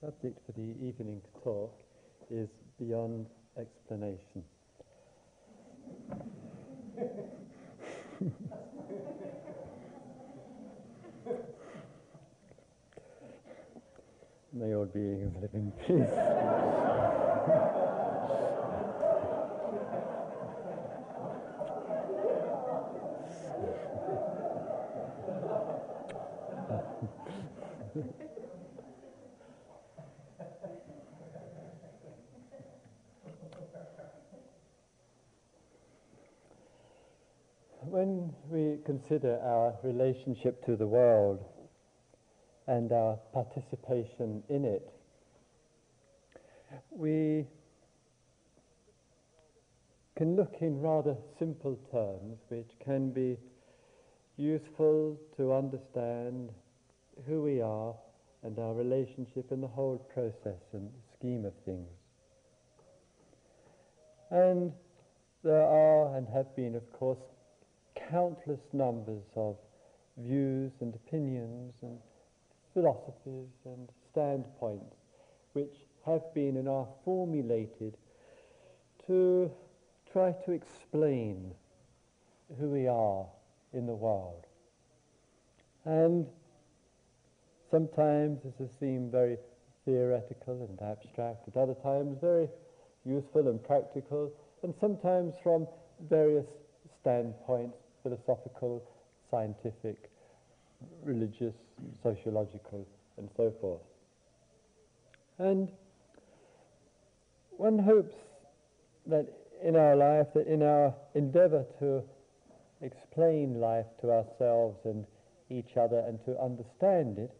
subject 0.00 0.38
for 0.46 0.52
the 0.52 0.74
evening 0.82 1.20
talk 1.44 1.74
is 2.30 2.48
beyond 2.78 3.26
explanation. 3.58 4.42
May 14.52 14.74
all 14.74 14.86
beings 14.86 15.36
live 15.40 15.54
in 15.54 15.70
peace. 15.86 16.08
when 37.90 38.32
we 38.48 38.78
consider 38.86 39.40
our 39.40 39.74
relationship 39.82 40.64
to 40.64 40.76
the 40.76 40.86
world 40.86 41.44
and 42.68 42.92
our 42.92 43.18
participation 43.32 44.44
in 44.48 44.64
it, 44.64 44.88
we 46.90 47.44
can 50.16 50.36
look 50.36 50.54
in 50.60 50.80
rather 50.80 51.16
simple 51.40 51.76
terms 51.90 52.38
which 52.48 52.70
can 52.84 53.10
be 53.10 53.36
useful 54.36 55.18
to 55.36 55.52
understand 55.52 56.50
who 57.26 57.42
we 57.42 57.60
are 57.60 57.92
and 58.44 58.56
our 58.60 58.72
relationship 58.72 59.50
in 59.50 59.60
the 59.60 59.66
whole 59.66 59.98
process 60.14 60.62
and 60.72 60.88
scheme 61.18 61.44
of 61.44 61.52
things. 61.64 61.88
And 64.30 64.72
there 65.42 65.66
are 65.66 66.16
and 66.16 66.28
have 66.28 66.54
been, 66.54 66.76
of 66.76 66.92
course, 66.92 67.18
countless 68.08 68.60
numbers 68.72 69.24
of 69.36 69.56
views 70.16 70.72
and 70.80 70.94
opinions 70.94 71.74
and 71.82 71.98
philosophies 72.74 73.48
and 73.64 73.88
standpoints 74.10 74.96
which 75.52 75.74
have 76.06 76.22
been 76.34 76.56
and 76.56 76.68
are 76.68 76.86
formulated 77.04 77.96
to 79.06 79.50
try 80.12 80.32
to 80.44 80.52
explain 80.52 81.52
who 82.58 82.68
we 82.68 82.86
are 82.86 83.26
in 83.72 83.86
the 83.86 83.94
world. 83.94 84.46
And 85.84 86.26
sometimes 87.70 88.42
this 88.44 88.54
has 88.58 88.70
seemed 88.78 89.12
very 89.12 89.36
theoretical 89.84 90.66
and 90.68 90.80
abstract, 90.82 91.48
at 91.48 91.56
other 91.56 91.74
times 91.74 92.18
very 92.20 92.48
useful 93.04 93.48
and 93.48 93.62
practical, 93.62 94.32
and 94.62 94.74
sometimes 94.80 95.34
from 95.42 95.66
various 96.08 96.46
standpoints 97.00 97.76
philosophical, 98.02 98.82
scientific, 99.30 100.10
religious, 101.02 101.54
sociological, 102.02 102.86
and 103.18 103.28
so 103.36 103.52
forth. 103.60 103.80
And 105.38 105.70
one 107.50 107.78
hopes 107.78 108.14
that 109.06 109.26
in 109.62 109.76
our 109.76 109.96
life, 109.96 110.28
that 110.34 110.46
in 110.46 110.62
our 110.62 110.94
endeavor 111.14 111.64
to 111.78 112.02
explain 112.82 113.60
life 113.60 113.86
to 114.00 114.10
ourselves 114.10 114.78
and 114.84 115.04
each 115.50 115.76
other 115.76 115.98
and 116.06 116.24
to 116.24 116.40
understand 116.40 117.18
it, 117.18 117.30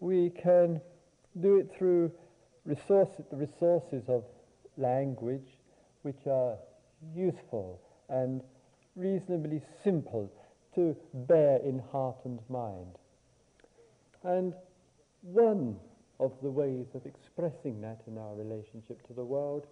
we 0.00 0.30
can 0.30 0.80
do 1.40 1.56
it 1.56 1.72
through 1.76 2.12
resource, 2.64 3.08
the 3.30 3.36
resources 3.36 4.04
of 4.08 4.24
language 4.76 5.58
which 6.02 6.26
are 6.26 6.56
useful 7.14 7.80
and 8.08 8.42
reasonably 8.96 9.62
simple 9.82 10.32
to 10.74 10.96
bear 11.12 11.58
in 11.58 11.80
heart 11.92 12.16
and 12.24 12.40
mind. 12.48 12.96
And 14.22 14.54
one 15.22 15.76
of 16.20 16.32
the 16.42 16.50
ways 16.50 16.86
of 16.94 17.06
expressing 17.06 17.80
that 17.80 18.02
in 18.06 18.18
our 18.18 18.34
relationship 18.34 19.06
to 19.06 19.12
the 19.12 19.24
world 19.24 19.66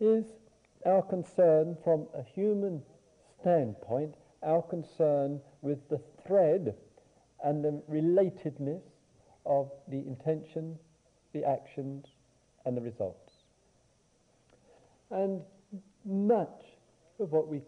is 0.00 0.24
our 0.86 1.02
concern 1.02 1.76
from 1.84 2.06
a 2.14 2.22
human 2.22 2.82
standpoint, 3.40 4.14
our 4.42 4.62
concern 4.62 5.40
with 5.60 5.78
the 5.88 6.00
thread 6.26 6.74
and 7.44 7.64
the 7.64 7.82
relatedness 7.90 8.82
of 9.46 9.70
the 9.88 9.98
intention, 9.98 10.78
the 11.32 11.44
actions, 11.44 12.06
and 12.64 12.76
the 12.76 12.80
results. 12.80 13.32
And 15.10 15.42
much 16.04 16.62
of 17.18 17.32
what 17.32 17.48
we 17.48 17.60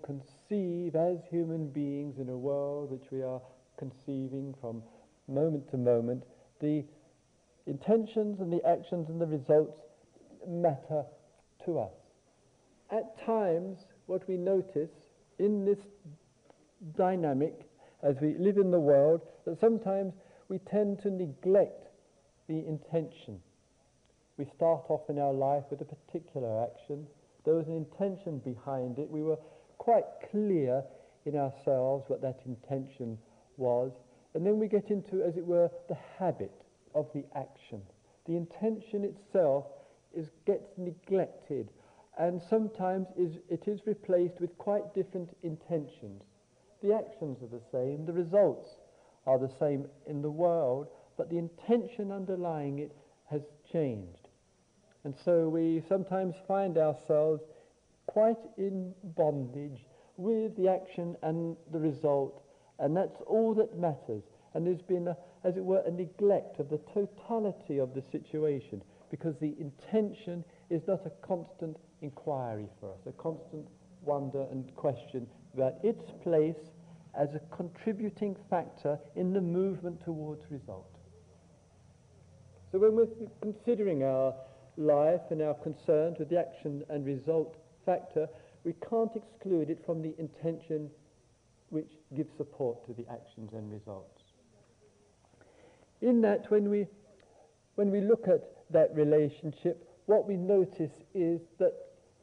as 0.54 1.18
human 1.30 1.68
beings 1.68 2.14
in 2.20 2.28
a 2.28 2.36
world 2.36 2.90
which 2.90 3.10
we 3.10 3.22
are 3.22 3.40
conceiving 3.76 4.54
from 4.60 4.82
moment 5.26 5.68
to 5.70 5.76
moment, 5.76 6.22
the 6.60 6.84
intentions 7.66 8.38
and 8.38 8.52
the 8.52 8.64
actions 8.64 9.08
and 9.08 9.20
the 9.20 9.26
results 9.26 9.80
matter 10.46 11.02
to 11.64 11.80
us. 11.80 11.92
At 12.92 13.18
times, 13.26 13.86
what 14.06 14.28
we 14.28 14.36
notice 14.36 14.90
in 15.40 15.64
this 15.64 15.78
dynamic 16.96 17.66
as 18.04 18.14
we 18.20 18.36
live 18.38 18.58
in 18.58 18.70
the 18.70 18.78
world, 18.78 19.22
that 19.46 19.58
sometimes 19.58 20.12
we 20.48 20.58
tend 20.70 21.00
to 21.02 21.10
neglect 21.10 21.88
the 22.48 22.64
intention. 22.68 23.40
We 24.36 24.44
start 24.54 24.84
off 24.88 25.08
in 25.08 25.18
our 25.18 25.32
life 25.32 25.64
with 25.70 25.80
a 25.80 25.84
particular 25.84 26.64
action, 26.64 27.06
there 27.44 27.54
was 27.54 27.66
an 27.66 27.76
intention 27.76 28.38
behind 28.38 28.98
it. 28.98 29.10
We 29.10 29.22
were 29.22 29.36
quite 29.78 30.04
clear 30.30 30.82
in 31.26 31.36
ourselves 31.36 32.04
what 32.08 32.22
that 32.22 32.40
intention 32.46 33.18
was. 33.56 33.92
And 34.34 34.44
then 34.44 34.58
we 34.58 34.68
get 34.68 34.90
into, 34.90 35.22
as 35.22 35.36
it 35.36 35.46
were, 35.46 35.70
the 35.88 35.96
habit 36.18 36.52
of 36.94 37.08
the 37.14 37.24
action. 37.36 37.80
The 38.26 38.36
intention 38.36 39.04
itself 39.04 39.66
is, 40.14 40.30
gets 40.46 40.68
neglected 40.76 41.70
and 42.18 42.40
sometimes 42.48 43.08
is, 43.16 43.38
it 43.48 43.66
is 43.66 43.80
replaced 43.86 44.40
with 44.40 44.56
quite 44.58 44.94
different 44.94 45.36
intentions. 45.42 46.22
The 46.82 46.94
actions 46.94 47.38
are 47.42 47.48
the 47.48 47.64
same, 47.72 48.06
the 48.06 48.12
results 48.12 48.76
are 49.26 49.38
the 49.38 49.50
same 49.58 49.86
in 50.06 50.22
the 50.22 50.30
world, 50.30 50.88
but 51.16 51.30
the 51.30 51.38
intention 51.38 52.12
underlying 52.12 52.78
it 52.78 52.92
has 53.30 53.42
changed. 53.72 54.28
And 55.04 55.14
so 55.24 55.48
we 55.48 55.82
sometimes 55.88 56.34
find 56.46 56.78
ourselves 56.78 57.42
quite 58.06 58.38
in 58.58 58.92
bondage 59.16 59.84
with 60.16 60.56
the 60.56 60.68
action 60.68 61.16
and 61.22 61.56
the 61.72 61.78
result, 61.78 62.42
and 62.78 62.96
that's 62.96 63.20
all 63.26 63.54
that 63.54 63.78
matters. 63.78 64.22
And 64.54 64.66
there's 64.66 64.82
been, 64.82 65.08
a, 65.08 65.16
as 65.42 65.56
it 65.56 65.64
were, 65.64 65.82
a 65.86 65.90
neglect 65.90 66.60
of 66.60 66.70
the 66.70 66.80
totality 66.92 67.78
of 67.78 67.94
the 67.94 68.02
situation 68.12 68.82
because 69.10 69.36
the 69.40 69.54
intention 69.58 70.44
is 70.70 70.82
not 70.86 71.04
a 71.06 71.26
constant 71.26 71.76
inquiry 72.02 72.68
for 72.80 72.90
us, 72.90 72.98
a 73.06 73.12
constant 73.12 73.66
wonder 74.02 74.46
and 74.50 74.74
question 74.76 75.26
about 75.54 75.74
its 75.82 76.10
place 76.22 76.72
as 77.18 77.34
a 77.34 77.56
contributing 77.56 78.36
factor 78.50 78.98
in 79.16 79.32
the 79.32 79.40
movement 79.40 80.04
towards 80.04 80.44
result. 80.50 80.98
So 82.72 82.78
when 82.78 82.96
we're 82.96 83.28
considering 83.40 84.02
our 84.02 84.34
life 84.76 85.20
and 85.30 85.40
our 85.42 85.54
concerns 85.54 86.18
with 86.18 86.28
the 86.28 86.38
action 86.38 86.82
and 86.88 87.06
result 87.06 87.56
factor, 87.84 88.28
we 88.64 88.74
can't 88.88 89.10
exclude 89.14 89.70
it 89.70 89.84
from 89.84 90.02
the 90.02 90.14
intention 90.18 90.90
which 91.70 91.90
gives 92.16 92.30
support 92.36 92.84
to 92.86 92.92
the 92.92 93.04
actions 93.10 93.52
and 93.52 93.70
results. 93.70 94.22
In 96.00 96.20
that, 96.22 96.50
when 96.50 96.70
we, 96.70 96.86
when 97.74 97.90
we 97.90 98.00
look 98.00 98.28
at 98.28 98.42
that 98.70 98.94
relationship, 98.94 99.88
what 100.06 100.26
we 100.28 100.36
notice 100.36 100.92
is 101.14 101.40
that 101.58 101.72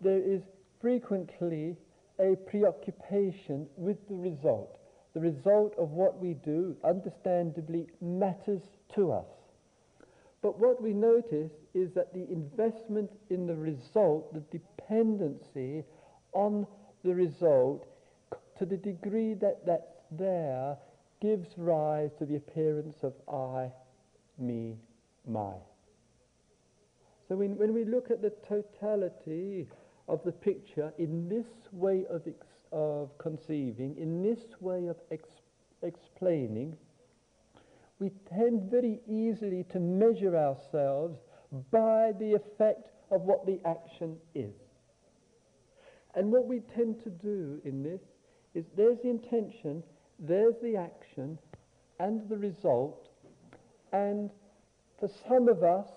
there 0.02 0.22
is 0.22 0.42
frequently 0.80 1.76
a 2.20 2.36
preoccupation 2.48 3.68
with 3.76 3.98
the 4.08 4.16
result. 4.16 4.78
The 5.14 5.20
result 5.20 5.76
of 5.78 5.92
what 5.92 6.20
we 6.20 6.36
do, 6.36 6.76
understandably, 6.84 7.88
matters 8.00 8.62
to 8.96 9.12
us. 9.12 9.26
But 10.42 10.60
what 10.60 10.82
we 10.82 10.94
notice 10.94 11.52
is 11.74 11.92
that 11.94 12.14
the 12.14 12.28
investment 12.32 13.12
in 13.30 13.46
the 13.46 13.56
result, 13.56 14.34
the 14.34 14.40
dependency 14.92 15.84
on 16.34 16.68
the 17.04 17.14
result, 17.14 17.88
to 18.58 18.66
the 18.66 18.78
degree 18.78 19.34
that 19.34 19.66
that's 19.66 20.02
there, 20.12 20.78
gives 21.22 21.48
rise 21.58 22.12
to 22.18 22.26
the 22.26 22.36
appearance 22.36 22.98
of 23.04 23.14
I, 23.32 23.72
me, 24.38 24.76
my. 25.28 25.54
So 27.28 27.36
when, 27.36 27.58
when 27.58 27.74
we 27.74 27.86
look 27.86 28.12
at 28.12 28.22
the 28.22 28.34
totality 28.48 29.68
of 30.08 30.24
the 30.26 30.32
picture 30.32 30.92
in 30.98 31.30
this 31.30 31.46
way 31.72 32.06
of, 32.10 32.28
of 32.72 33.18
conceiving, 33.18 33.96
in 33.98 34.22
this 34.22 34.40
way 34.60 34.88
of 34.88 34.98
ex, 35.12 35.24
explaining, 35.84 36.76
we 38.00 38.12
tend 38.34 38.70
very 38.70 39.00
easily 39.08 39.64
to 39.72 39.80
measure 39.80 40.36
ourselves 40.36 41.20
by 41.72 42.12
the 42.20 42.34
effect 42.34 42.90
of 43.12 43.22
what 43.22 43.46
the 43.46 43.60
action 43.66 44.18
is. 44.34 44.61
And 46.16 46.32
what 46.32 46.48
we 46.48 46.60
tend 46.60 47.02
to 47.04 47.10
do 47.10 47.62
in 47.64 47.84
this 47.84 48.02
is 48.54 48.66
there's 48.76 49.00
the 49.00 49.10
intention, 49.10 49.84
there's 50.20 50.56
the 50.62 50.76
action, 50.76 51.38
and 52.00 52.28
the 52.30 52.38
result. 52.38 53.10
And 53.94 54.30
for 55.00 55.10
some 55.28 55.48
of 55.48 55.64
us, 55.64 55.88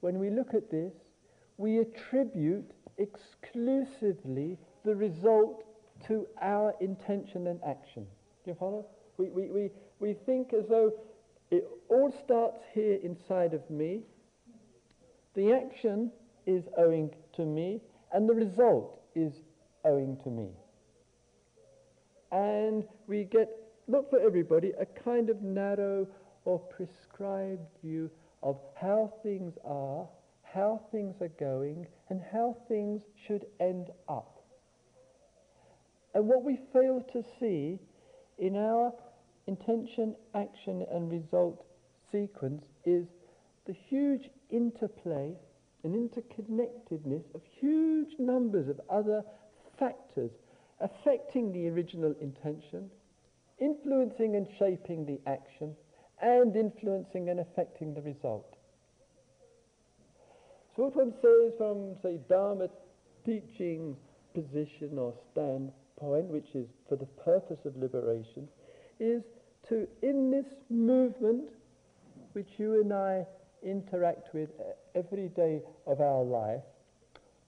when 0.00 0.18
we 0.18 0.30
look 0.30 0.54
at 0.54 0.70
this, 0.70 0.92
we 1.58 1.78
attribute 1.78 2.70
exclusively 2.98 4.58
the 4.84 4.94
result 4.94 5.64
to 6.06 6.26
our 6.42 6.74
intention 6.80 7.46
and 7.46 7.60
action. 7.66 8.06
Do 8.44 8.50
you 8.50 8.56
follow? 8.58 8.86
We, 9.16 9.28
we, 9.28 9.50
we, 9.50 9.70
we 9.98 10.14
think 10.26 10.52
as 10.52 10.66
though 10.68 10.92
it 11.50 11.64
all 11.88 12.12
starts 12.24 12.60
here 12.74 12.98
inside 13.02 13.54
of 13.54 13.68
me, 13.70 14.00
the 15.34 15.52
action 15.52 16.10
is 16.46 16.64
owing 16.76 17.10
to 17.34 17.44
me, 17.44 17.80
and 18.12 18.28
the 18.28 18.34
result 18.34 19.00
is 19.16 19.32
owing 19.84 20.16
to 20.22 20.30
me. 20.30 20.50
And 22.30 22.84
we 23.06 23.24
get, 23.24 23.48
not 23.88 24.08
for 24.10 24.20
everybody, 24.20 24.72
a 24.78 24.86
kind 24.86 25.30
of 25.30 25.42
narrow 25.42 26.06
or 26.44 26.58
prescribed 26.58 27.66
view 27.82 28.10
of 28.42 28.60
how 28.80 29.12
things 29.22 29.54
are, 29.64 30.06
how 30.42 30.82
things 30.92 31.20
are 31.20 31.32
going, 31.40 31.86
and 32.10 32.20
how 32.32 32.56
things 32.68 33.02
should 33.26 33.46
end 33.58 33.88
up. 34.08 34.40
And 36.14 36.26
what 36.26 36.44
we 36.44 36.58
fail 36.72 37.04
to 37.12 37.24
see 37.40 37.78
in 38.38 38.56
our 38.56 38.92
intention, 39.46 40.14
action, 40.34 40.84
and 40.90 41.10
result 41.10 41.64
sequence 42.10 42.64
is 42.84 43.06
the 43.66 43.72
huge 43.72 44.30
interplay 44.50 45.34
and 45.84 45.94
interconnectedness 45.94 47.22
of 47.34 47.42
huge 47.60 48.10
numbers 48.18 48.68
of 48.68 48.80
other 48.90 49.22
factors 49.78 50.30
affecting 50.80 51.52
the 51.52 51.68
original 51.68 52.14
intention, 52.20 52.90
influencing 53.58 54.36
and 54.36 54.46
shaping 54.58 55.06
the 55.06 55.18
action, 55.30 55.74
and 56.20 56.56
influencing 56.56 57.28
and 57.28 57.40
affecting 57.40 57.94
the 57.94 58.02
result. 58.02 58.56
So 60.74 60.84
what 60.84 60.96
one 60.96 61.14
says 61.22 61.52
from, 61.56 61.96
say, 62.02 62.18
Dharma 62.28 62.68
teaching 63.24 63.96
position 64.34 64.98
or 64.98 65.14
standpoint, 65.32 66.26
which 66.26 66.54
is 66.54 66.66
for 66.88 66.96
the 66.96 67.06
purpose 67.24 67.58
of 67.64 67.76
liberation, 67.76 68.48
is 69.00 69.22
to, 69.68 69.86
in 70.02 70.30
this 70.30 70.46
movement, 70.68 71.48
which 72.32 72.48
you 72.58 72.80
and 72.80 72.92
I 72.92 73.26
interact 73.66 74.32
with 74.32 74.50
every 74.94 75.28
day 75.28 75.60
of 75.86 76.00
our 76.00 76.22
life, 76.22 76.62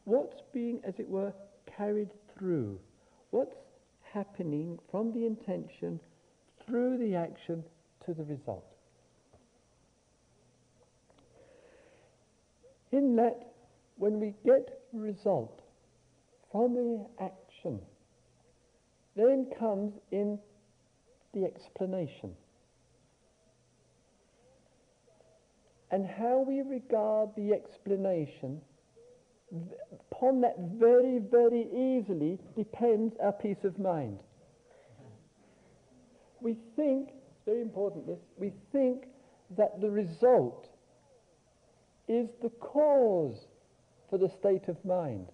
what's 0.04 0.42
being, 0.52 0.80
as 0.84 0.94
it 0.98 1.08
were, 1.08 1.32
carried 1.76 2.10
through? 2.36 2.78
What's 3.30 3.56
happening 4.12 4.78
from 4.90 5.12
the 5.12 5.26
intention 5.26 6.00
through 6.66 6.98
the 6.98 7.14
action 7.14 7.64
to 8.04 8.14
the 8.14 8.24
result? 8.24 8.64
In 12.90 13.16
that, 13.16 13.52
when 13.96 14.18
we 14.18 14.34
get 14.44 14.80
result 14.92 15.60
from 16.50 16.74
the 16.74 17.06
action, 17.22 17.80
then 19.14 19.46
comes 19.58 19.92
in 20.10 20.38
the 21.34 21.44
explanation. 21.44 22.34
And 25.90 26.06
how 26.06 26.44
we 26.46 26.60
regard 26.60 27.30
the 27.36 27.52
explanation, 27.52 28.60
upon 30.10 30.42
that 30.42 30.56
very, 30.58 31.18
very 31.18 31.66
easily 31.72 32.38
depends 32.56 33.14
our 33.22 33.32
peace 33.32 33.64
of 33.64 33.78
mind. 33.78 34.20
We 36.40 36.56
think, 36.76 37.10
very 37.46 37.62
important 37.62 38.06
this, 38.06 38.20
we 38.36 38.52
think 38.72 39.06
that 39.56 39.80
the 39.80 39.90
result 39.90 40.68
is 42.06 42.28
the 42.42 42.50
cause 42.60 43.46
for 44.10 44.18
the 44.18 44.28
state 44.28 44.68
of 44.68 44.82
mind. 44.84 45.28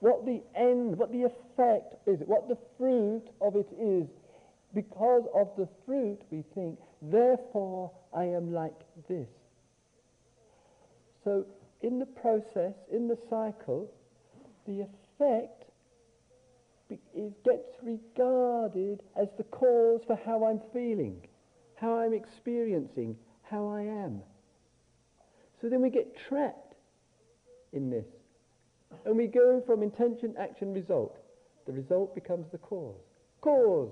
What 0.00 0.26
the 0.26 0.42
end, 0.54 0.96
what 0.96 1.12
the 1.12 1.22
effect 1.22 1.94
is, 2.06 2.20
what 2.26 2.48
the 2.48 2.58
fruit 2.76 3.24
of 3.40 3.56
it 3.56 3.68
is. 3.80 4.08
Because 4.76 5.22
of 5.34 5.48
the 5.56 5.66
fruit, 5.86 6.18
we 6.30 6.44
think, 6.54 6.78
therefore 7.00 7.90
I 8.14 8.24
am 8.24 8.52
like 8.52 8.78
this. 9.08 9.26
So 11.24 11.46
in 11.80 11.98
the 11.98 12.04
process, 12.04 12.74
in 12.92 13.08
the 13.08 13.16
cycle, 13.30 13.90
the 14.66 14.82
effect 14.82 15.64
is, 16.90 17.32
gets 17.42 17.72
regarded 17.82 19.02
as 19.18 19.28
the 19.38 19.44
cause 19.44 20.02
for 20.06 20.20
how 20.26 20.44
I'm 20.44 20.60
feeling, 20.74 21.26
how 21.76 22.00
I'm 22.00 22.12
experiencing, 22.12 23.16
how 23.44 23.68
I 23.68 23.80
am. 23.80 24.20
So 25.62 25.70
then 25.70 25.80
we 25.80 25.88
get 25.88 26.14
trapped 26.28 26.74
in 27.72 27.88
this. 27.88 28.04
And 29.06 29.16
we 29.16 29.26
go 29.26 29.62
from 29.66 29.82
intention, 29.82 30.34
action, 30.38 30.74
result. 30.74 31.16
The 31.64 31.72
result 31.72 32.14
becomes 32.14 32.52
the 32.52 32.58
cause. 32.58 33.00
Cause, 33.40 33.90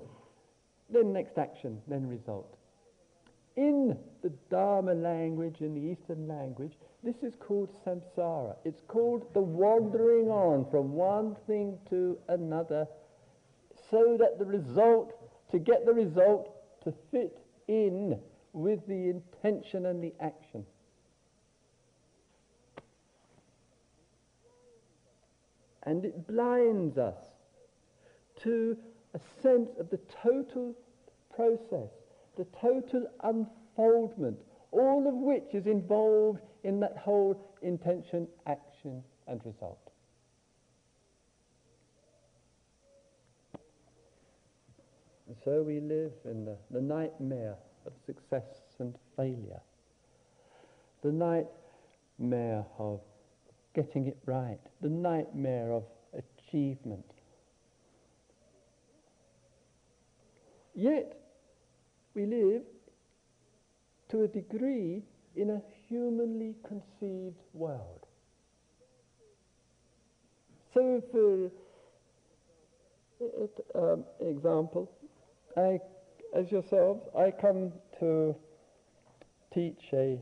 then 0.89 1.13
next 1.13 1.37
action, 1.37 1.81
then 1.87 2.07
result. 2.07 2.57
In 3.55 3.97
the 4.21 4.31
Dharma 4.49 4.93
language, 4.93 5.61
in 5.61 5.73
the 5.73 5.91
Eastern 5.91 6.27
language, 6.27 6.73
this 7.03 7.15
is 7.21 7.35
called 7.35 7.69
samsara. 7.85 8.55
It's 8.65 8.81
called 8.87 9.33
the 9.33 9.41
wandering 9.41 10.27
on 10.27 10.69
from 10.69 10.93
one 10.93 11.35
thing 11.47 11.77
to 11.89 12.17
another 12.27 12.87
so 13.89 14.17
that 14.19 14.39
the 14.39 14.45
result, 14.45 15.13
to 15.51 15.59
get 15.59 15.85
the 15.85 15.93
result 15.93 16.51
to 16.83 16.93
fit 17.11 17.39
in 17.67 18.19
with 18.53 18.85
the 18.87 19.09
intention 19.09 19.85
and 19.85 20.03
the 20.03 20.13
action. 20.19 20.65
And 25.83 26.03
it 26.03 26.27
blinds 26.27 26.97
us 26.97 27.17
to 28.41 28.75
a 29.15 29.19
sense 29.41 29.69
of 29.79 29.89
the 29.89 29.99
total 30.21 30.75
process, 31.33 31.89
the 32.37 32.45
total 32.59 33.07
unfoldment, 33.23 34.37
all 34.71 35.07
of 35.07 35.13
which 35.13 35.53
is 35.53 35.65
involved 35.65 36.41
in 36.65 36.81
that 36.81 36.97
whole 36.97 37.55
intention, 37.61 38.27
action, 38.45 39.01
and 39.27 39.39
result. 39.45 39.79
And 45.27 45.37
so 45.45 45.63
we 45.63 45.79
live 45.79 46.11
in 46.25 46.43
the, 46.43 46.57
the 46.69 46.81
nightmare 46.81 47.55
of 47.85 47.93
success 48.05 48.43
and 48.79 48.95
failure, 49.15 49.61
the 51.03 51.11
nightmare 51.11 52.65
of 52.77 52.99
getting 53.73 54.07
it 54.07 54.17
right, 54.25 54.59
the 54.81 54.89
nightmare 54.89 55.71
of 55.71 55.83
achievement. 56.13 57.14
Yet, 60.75 61.17
we 62.13 62.25
live 62.25 62.63
to 64.09 64.23
a 64.23 64.27
degree 64.27 65.03
in 65.35 65.49
a 65.49 65.61
humanly 65.87 66.55
conceived 66.67 67.39
world. 67.53 68.05
So, 70.73 71.01
for 71.11 71.51
um, 73.75 74.03
example, 74.19 74.91
I, 75.55 75.79
as 76.35 76.51
yourselves, 76.51 77.07
I 77.17 77.31
come 77.31 77.71
to 77.99 78.35
teach 79.53 79.81
a 79.93 80.19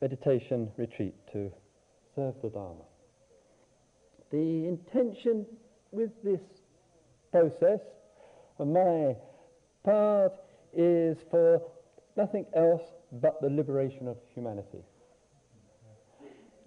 meditation 0.00 0.70
retreat 0.76 1.14
to 1.32 1.50
serve 2.14 2.34
the 2.42 2.50
Dharma. 2.50 2.84
The 4.30 4.68
intention 4.68 5.46
with 5.90 6.10
this 6.22 6.40
process, 7.32 7.80
on 8.58 8.72
my 8.72 9.16
part, 9.84 10.32
is 10.74 11.18
for 11.30 11.62
nothing 12.16 12.46
else 12.54 12.82
but 13.20 13.40
the 13.40 13.48
liberation 13.48 14.08
of 14.08 14.16
humanity. 14.34 14.82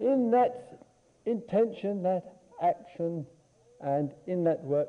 In 0.00 0.30
that 0.32 0.86
intention, 1.26 2.02
that 2.02 2.38
action, 2.60 3.26
and 3.80 4.12
in 4.26 4.44
that 4.44 4.62
work, 4.64 4.88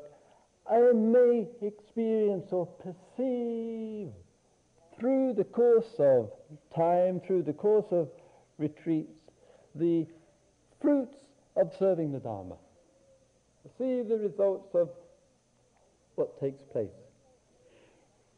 I 0.70 0.80
may 0.92 1.46
experience 1.60 2.46
or 2.50 2.66
perceive 2.66 4.08
through 4.98 5.34
the 5.34 5.44
course 5.44 5.94
of 5.98 6.30
time, 6.74 7.20
through 7.20 7.42
the 7.42 7.52
course 7.52 7.86
of 7.90 8.08
retreats, 8.58 9.10
the 9.74 10.06
fruits 10.80 11.16
of 11.56 11.72
serving 11.78 12.12
the 12.12 12.20
Dharma. 12.20 12.56
See 13.78 14.02
the 14.02 14.16
results 14.16 14.74
of 14.74 14.90
what 16.16 16.40
takes 16.40 16.62
place. 16.72 16.88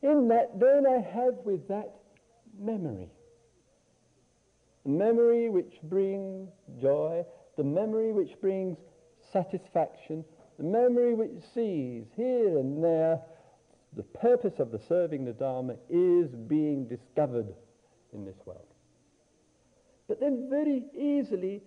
In 0.03 0.29
that, 0.29 0.59
then 0.59 0.85
I 0.87 1.01
have 1.01 1.35
with 1.45 1.67
that 1.69 1.95
memory. 2.59 3.09
The 4.85 4.91
memory 4.91 5.49
which 5.49 5.75
brings 5.83 6.49
joy, 6.81 7.25
the 7.57 7.65
memory 7.65 8.13
which 8.13 8.41
brings 8.41 8.77
satisfaction, 9.33 10.25
the 10.59 10.65
memory 10.65 11.15
which 11.15 11.43
sees 11.55 12.05
here 12.17 12.59
and 12.59 12.83
there 12.83 13.21
the 13.97 14.03
purpose 14.03 14.59
of 14.59 14.71
the 14.71 14.81
serving 14.89 15.25
the 15.25 15.33
Dharma 15.33 15.75
is 15.89 16.29
being 16.29 16.87
discovered 16.87 17.49
in 18.13 18.25
this 18.25 18.37
world. 18.45 18.67
But 20.07 20.21
then 20.21 20.49
very 20.51 20.85
easily, 20.95 21.63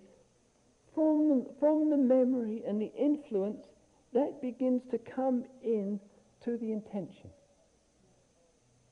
from, 0.94 1.46
from 1.58 1.90
the 1.90 1.96
memory 1.96 2.62
and 2.66 2.80
the 2.80 2.92
influence, 2.96 3.66
that 4.12 4.40
begins 4.42 4.82
to 4.90 4.98
come 4.98 5.44
in 5.62 6.00
to 6.44 6.56
the 6.56 6.72
intention. 6.72 7.30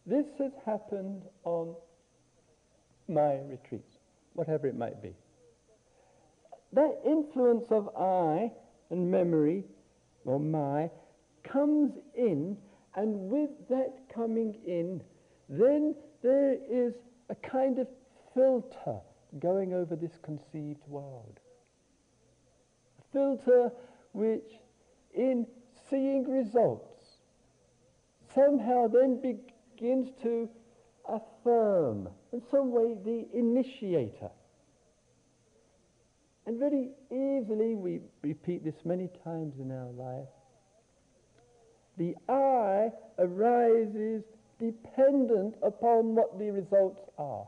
This 0.06 0.26
has 0.38 0.52
happened 0.64 1.22
on 1.44 1.74
my 3.08 3.38
retreats, 3.48 3.96
whatever 4.34 4.66
it 4.66 4.76
might 4.76 5.02
be. 5.02 5.14
That 6.72 7.00
influence 7.06 7.66
of 7.70 7.88
I 7.96 8.52
and 8.90 9.10
memory, 9.10 9.64
or 10.24 10.38
my, 10.38 10.90
comes 11.42 11.92
in, 12.16 12.56
and 12.94 13.30
with 13.30 13.50
that 13.68 13.94
coming 14.14 14.54
in, 14.66 15.02
then 15.48 15.94
there 16.22 16.56
is 16.70 16.94
a 17.30 17.34
kind 17.34 17.78
of 17.78 17.86
filter 18.34 19.00
going 19.38 19.74
over 19.74 19.96
this 19.96 20.18
conceived 20.22 20.86
world. 20.86 21.40
A 22.98 23.12
filter 23.12 23.70
which, 24.12 24.52
in 25.18 25.46
seeing 25.90 26.24
results, 26.30 26.88
somehow 28.34 28.86
then 28.86 29.20
begins 29.20 30.08
to 30.22 30.48
affirm, 31.08 32.08
in 32.32 32.40
some 32.50 32.70
way, 32.70 32.94
the 33.04 33.26
initiator. 33.36 34.30
And 36.46 36.58
very 36.58 36.90
easily, 37.10 37.74
we 37.74 38.00
repeat 38.22 38.64
this 38.64 38.84
many 38.84 39.10
times 39.24 39.54
in 39.58 39.70
our 39.70 39.90
life, 39.92 40.28
the 41.98 42.14
I 42.28 42.92
arises 43.18 44.22
dependent 44.60 45.56
upon 45.62 46.14
what 46.14 46.38
the 46.38 46.50
results 46.50 47.00
are. 47.18 47.46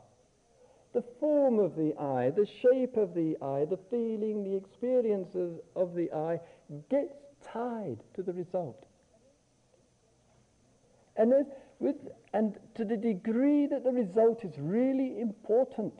The 0.93 1.03
form 1.21 1.59
of 1.59 1.75
the 1.77 1.95
I, 1.97 2.31
the 2.31 2.45
shape 2.61 2.97
of 2.97 3.13
the 3.13 3.37
I, 3.41 3.63
the 3.63 3.79
feeling, 3.89 4.43
the 4.43 4.57
experiences 4.57 5.59
of 5.75 5.95
the 5.95 6.11
I 6.11 6.39
gets 6.89 7.13
tied 7.51 7.97
to 8.15 8.23
the 8.23 8.33
result. 8.33 8.85
And, 11.17 11.33
with, 11.79 11.95
and 12.33 12.57
to 12.75 12.85
the 12.85 12.97
degree 12.97 13.67
that 13.67 13.83
the 13.83 13.91
result 13.91 14.43
is 14.43 14.53
really 14.57 15.19
important 15.19 15.93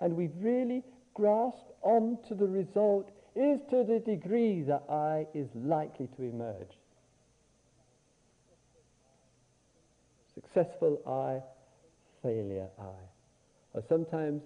and 0.00 0.14
we 0.14 0.28
really 0.38 0.82
grasp 1.14 1.64
onto 1.82 2.34
the 2.34 2.46
result 2.46 3.10
is 3.34 3.60
to 3.70 3.84
the 3.84 4.00
degree 4.04 4.62
that 4.62 4.84
I 4.88 5.26
is 5.34 5.48
likely 5.54 6.08
to 6.16 6.22
emerge. 6.22 6.78
Successful 10.34 11.00
I, 11.06 11.42
failure 12.22 12.68
I. 12.78 12.94
Or 13.72 13.82
sometimes 13.88 14.42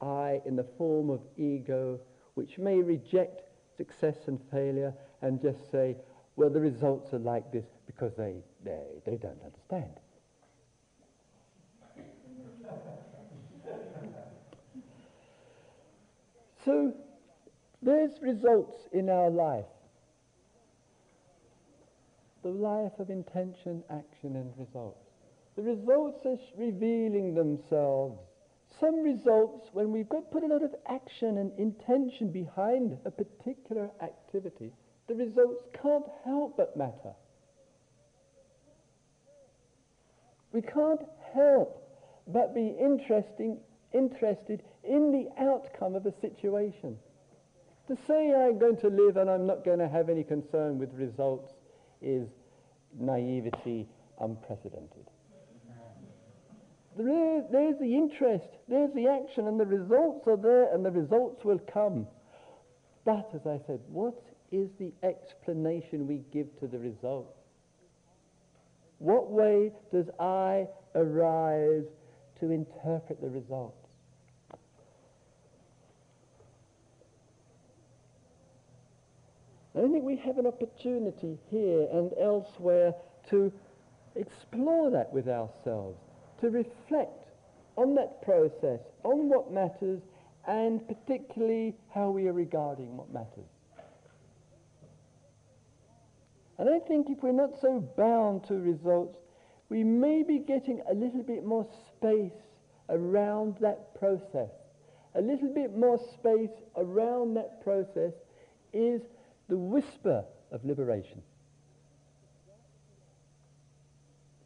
I 0.00 0.40
in 0.46 0.56
the 0.56 0.66
form 0.76 1.10
of 1.10 1.20
ego, 1.36 2.00
which 2.34 2.58
may 2.58 2.76
reject 2.76 3.42
success 3.78 4.16
and 4.26 4.38
failure 4.50 4.92
and 5.22 5.40
just 5.40 5.70
say, 5.70 5.96
well, 6.36 6.50
the 6.50 6.60
results 6.60 7.14
are 7.14 7.18
like 7.18 7.50
this 7.50 7.64
because 7.86 8.12
they, 8.16 8.34
they, 8.64 8.82
they 9.06 9.16
don't 9.16 9.40
understand. 9.42 9.90
so 16.64 16.92
there's 17.82 18.20
results 18.20 18.88
in 18.92 19.08
our 19.08 19.30
life. 19.30 19.64
The 22.42 22.50
life 22.50 22.92
of 22.98 23.10
intention, 23.10 23.82
action 23.90 24.36
and 24.36 24.52
results. 24.58 25.08
The 25.56 25.62
results 25.62 26.24
are 26.24 26.38
revealing 26.56 27.34
themselves. 27.34 28.27
Some 28.80 29.02
results, 29.02 29.68
when 29.72 29.90
we've 29.90 30.08
got 30.08 30.30
put 30.30 30.44
a 30.44 30.46
lot 30.46 30.62
of 30.62 30.74
action 30.88 31.38
and 31.38 31.50
intention 31.58 32.30
behind 32.30 32.96
a 33.04 33.10
particular 33.10 33.90
activity, 34.00 34.72
the 35.08 35.14
results 35.14 35.64
can't 35.82 36.04
help 36.24 36.56
but 36.56 36.76
matter. 36.76 37.14
We 40.52 40.62
can't 40.62 41.02
help 41.34 41.82
but 42.28 42.54
be 42.54 42.74
interesting, 42.78 43.58
interested 43.92 44.62
in 44.84 45.12
the 45.12 45.28
outcome 45.42 45.94
of 45.94 46.06
a 46.06 46.12
situation. 46.20 46.96
To 47.88 47.96
say 48.06 48.32
I'm 48.34 48.58
going 48.58 48.76
to 48.78 48.88
live 48.88 49.16
and 49.16 49.30
I'm 49.30 49.46
not 49.46 49.64
going 49.64 49.78
to 49.78 49.88
have 49.88 50.08
any 50.08 50.22
concern 50.22 50.78
with 50.78 50.92
results 50.94 51.52
is 52.00 52.28
naivety 52.98 53.88
unprecedented. 54.20 55.06
There 56.98 57.44
there's 57.52 57.78
the 57.78 57.94
interest, 57.94 58.48
there's 58.66 58.92
the 58.92 59.06
action, 59.06 59.46
and 59.46 59.58
the 59.58 59.66
results 59.66 60.26
are 60.26 60.36
there, 60.36 60.74
and 60.74 60.84
the 60.84 60.90
results 60.90 61.44
will 61.44 61.60
come. 61.72 62.08
But, 63.04 63.30
as 63.32 63.46
I 63.46 63.60
said, 63.68 63.80
what 63.86 64.20
is 64.50 64.68
the 64.80 64.92
explanation 65.04 66.08
we 66.08 66.22
give 66.32 66.48
to 66.58 66.66
the 66.66 66.78
result? 66.78 67.36
What 68.98 69.30
way 69.30 69.70
does 69.92 70.06
I 70.18 70.66
arise 70.96 71.84
to 72.40 72.50
interpret 72.50 73.20
the 73.20 73.28
results? 73.28 73.76
I 79.76 79.82
think 79.82 80.02
we 80.02 80.16
have 80.16 80.38
an 80.38 80.46
opportunity 80.48 81.38
here 81.48 81.86
and 81.92 82.10
elsewhere 82.20 82.92
to 83.30 83.52
explore 84.16 84.90
that 84.90 85.12
with 85.12 85.28
ourselves 85.28 86.07
to 86.40 86.50
reflect 86.50 87.28
on 87.76 87.94
that 87.94 88.22
process, 88.22 88.80
on 89.04 89.28
what 89.28 89.52
matters, 89.52 90.00
and 90.46 90.86
particularly 90.88 91.76
how 91.94 92.10
we 92.10 92.26
are 92.26 92.32
regarding 92.32 92.96
what 92.96 93.12
matters. 93.12 93.48
And 96.58 96.68
I 96.68 96.80
think 96.80 97.08
if 97.08 97.22
we're 97.22 97.32
not 97.32 97.60
so 97.60 97.80
bound 97.96 98.44
to 98.48 98.54
results, 98.54 99.16
we 99.68 99.84
may 99.84 100.22
be 100.22 100.38
getting 100.38 100.82
a 100.90 100.94
little 100.94 101.22
bit 101.22 101.44
more 101.44 101.66
space 101.96 102.32
around 102.88 103.56
that 103.60 103.94
process. 103.98 104.50
A 105.14 105.20
little 105.20 105.52
bit 105.54 105.76
more 105.76 105.98
space 106.14 106.56
around 106.76 107.34
that 107.34 107.62
process 107.62 108.12
is 108.72 109.02
the 109.48 109.56
whisper 109.56 110.24
of 110.50 110.64
liberation. 110.64 111.22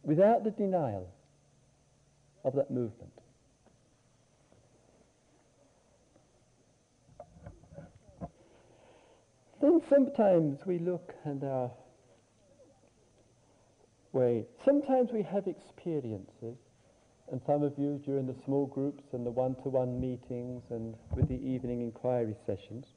Without 0.03 0.43
the 0.43 0.51
denial 0.51 1.09
of 2.43 2.53
that 2.55 2.69
movement. 2.71 3.11
Then 9.61 9.81
sometimes 9.89 10.59
we 10.65 10.77
look 10.77 11.13
and 11.23 11.41
our 11.43 11.71
way, 14.11 14.45
sometimes 14.65 15.11
we 15.13 15.23
have 15.23 15.47
experiences, 15.47 16.57
and 17.31 17.41
some 17.47 17.63
of 17.63 17.73
you 17.77 18.01
during 18.05 18.27
the 18.27 18.35
small 18.43 18.65
groups 18.65 19.03
and 19.13 19.25
the 19.25 19.31
one-to-one 19.31 19.99
meetings 19.99 20.63
and 20.69 20.95
with 21.15 21.29
the 21.29 21.35
evening 21.35 21.81
inquiry 21.81 22.35
sessions, 22.45 22.87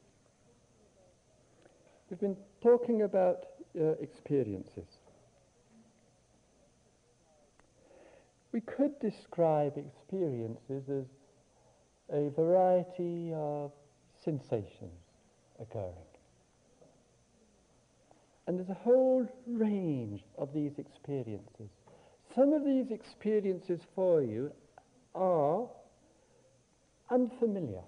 we've 2.11 2.21
been 2.21 2.37
talking 2.61 3.03
about 3.03 3.47
uh, 3.81 3.93
experiences. 4.01 4.96
We 8.57 8.63
could 8.63 8.99
describe 9.01 9.77
experiences 9.77 10.89
as 10.89 11.05
a 12.11 12.31
variety 12.31 13.31
of 13.35 13.71
sensations 14.25 14.99
occurring. 15.61 15.93
And 18.47 18.59
there's 18.59 18.71
a 18.71 18.81
whole 18.83 19.29
range 19.47 20.23
of 20.39 20.55
these 20.55 20.73
experiences. 20.79 21.69
Some 22.35 22.55
of 22.55 22.65
these 22.65 22.91
experiences 22.91 23.83
for 23.95 24.23
you 24.23 24.51
are 25.15 25.69
unfamiliar. 27.11 27.83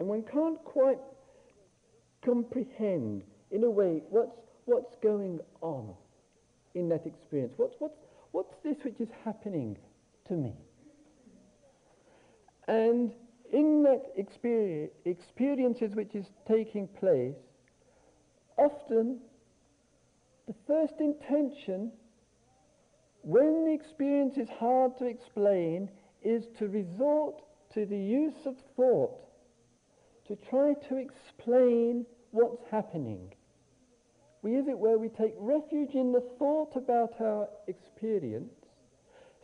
And 0.00 0.08
one 0.08 0.24
can't 0.24 0.58
quite 0.64 0.98
comprehend, 2.24 3.22
in 3.52 3.62
a 3.62 3.70
way, 3.70 4.02
what's, 4.10 4.40
what's 4.64 4.96
going 5.00 5.38
on 5.60 5.94
in 6.74 6.88
that 6.88 7.06
experience. 7.06 7.52
What's, 7.56 7.76
what's, 7.78 7.94
What's 8.32 8.54
this 8.62 8.76
which 8.84 9.00
is 9.00 9.08
happening 9.24 9.76
to 10.28 10.34
me? 10.34 10.54
And 12.68 13.12
in 13.52 13.82
that 13.82 14.12
experience, 14.16 14.92
experiences 15.04 15.94
which 15.94 16.14
is 16.14 16.26
taking 16.46 16.86
place, 16.86 17.34
often 18.56 19.18
the 20.46 20.54
first 20.66 20.94
intention, 21.00 21.92
when 23.22 23.64
the 23.64 23.72
experience 23.72 24.36
is 24.36 24.48
hard 24.48 24.96
to 24.98 25.06
explain, 25.06 25.90
is 26.22 26.46
to 26.58 26.68
resort 26.68 27.42
to 27.74 27.86
the 27.86 27.98
use 27.98 28.46
of 28.46 28.56
thought 28.76 29.16
to 30.26 30.36
try 30.48 30.74
to 30.88 30.96
explain 30.96 32.06
what's 32.30 32.62
happening. 32.70 33.32
We, 34.42 34.56
as 34.56 34.68
it 34.68 34.78
were, 34.78 34.96
we 34.96 35.08
take 35.08 35.34
refuge 35.38 35.94
in 35.94 36.12
the 36.12 36.22
thought 36.38 36.74
about 36.74 37.20
our 37.20 37.48
experience 37.66 38.54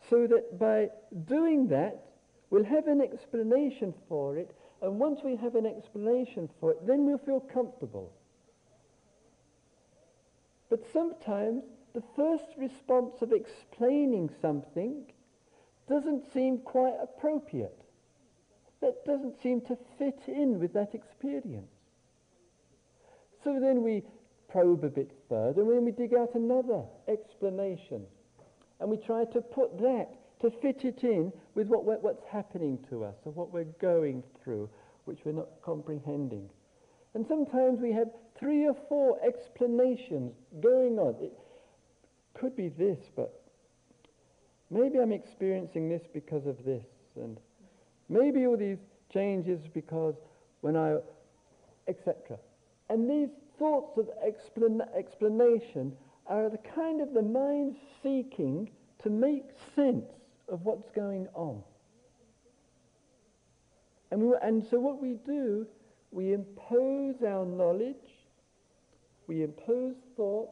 so 0.09 0.26
that 0.26 0.59
by 0.59 0.88
doing 1.26 1.69
that, 1.69 2.03
we'll 2.50 2.65
have 2.65 2.87
an 2.87 3.00
explanation 3.00 3.93
for 4.09 4.37
it, 4.37 4.57
and 4.81 4.99
once 4.99 5.21
we 5.25 5.37
have 5.37 5.55
an 5.55 5.67
explanation 5.67 6.49
for 6.61 6.71
it, 6.71 6.87
then 6.87 7.05
we'll 7.05 7.19
feel 7.19 7.41
comfortable. 7.41 8.12
But 10.71 10.81
sometimes 10.93 11.65
the 11.95 12.03
first 12.15 12.47
response 12.57 13.23
of 13.23 13.33
explaining 13.33 14.31
something 14.41 15.05
doesn't 15.88 16.33
seem 16.33 16.59
quite 16.59 16.95
appropriate. 17.00 17.79
That 18.81 19.05
doesn't 19.05 19.41
seem 19.43 19.61
to 19.62 19.79
fit 19.99 20.21
in 20.26 20.59
with 20.59 20.73
that 20.75 20.95
experience. 20.95 21.71
So 23.43 23.59
then 23.61 23.83
we 23.83 24.03
probe 24.57 24.85
a 24.85 24.89
bit 24.89 25.13
further, 25.29 25.61
and 25.61 25.71
then 25.71 25.85
we 25.85 25.93
dig 25.93 26.15
out 26.15 26.35
another 26.35 26.83
explanation. 27.09 28.03
And 28.81 28.91
we 28.91 28.97
try 28.97 29.25
to 29.27 29.41
put 29.43 29.79
that, 29.81 30.09
to 30.41 30.51
fit 30.63 30.83
it 30.85 31.05
in 31.05 31.31
with 31.55 31.67
what 31.67 31.85
what's 31.85 32.25
happening 32.31 32.79
to 32.89 33.05
us, 33.05 33.17
or 33.25 33.33
what 33.33 33.53
we're 33.53 33.65
going 33.81 34.23
through, 34.43 34.71
which 35.05 35.19
we're 35.25 35.33
not 35.33 35.49
comprehending. 35.63 36.49
And 37.15 37.27
sometimes 37.27 37.81
we 37.81 37.93
have 37.93 38.09
three 38.39 38.67
or 38.67 38.75
four 38.89 39.19
explanations 39.23 40.33
going 40.63 40.99
on. 40.99 41.17
It 41.21 41.33
could 42.33 42.57
be 42.57 42.69
this, 42.69 42.99
but 43.15 43.43
maybe 44.71 44.99
I'm 44.99 45.13
experiencing 45.13 45.89
this 45.91 46.03
because 46.15 46.47
of 46.47 46.57
this. 46.65 46.85
And 47.17 47.39
maybe 48.09 48.47
all 48.47 48.57
these 48.57 48.79
changes 49.13 49.61
because 49.73 50.15
when 50.63 50.77
I, 50.77 50.97
etc. 51.89 52.39
And 52.89 53.11
these 53.11 53.31
thoughts 53.59 53.99
of 53.99 54.09
explan- 54.25 54.87
explanation 54.97 55.93
are 56.27 56.49
the 56.51 56.59
kind 56.75 57.01
of 57.01 57.15
the 57.15 57.23
mind 57.23 57.77
seeking 58.03 58.71
to 59.03 59.11
make 59.11 59.45
sense 59.75 60.11
of 60.49 60.65
what's 60.65 60.91
going 60.91 61.29
on. 61.35 61.63
And, 64.11 64.23
we, 64.23 64.37
and 64.43 64.65
so 64.65 64.79
what 64.79 65.01
we 65.01 65.15
do, 65.27 65.67
we 66.11 66.33
impose 66.33 67.17
our 67.23 67.45
knowledge, 67.45 67.97
we 69.27 69.43
impose 69.43 69.97
thought, 70.17 70.51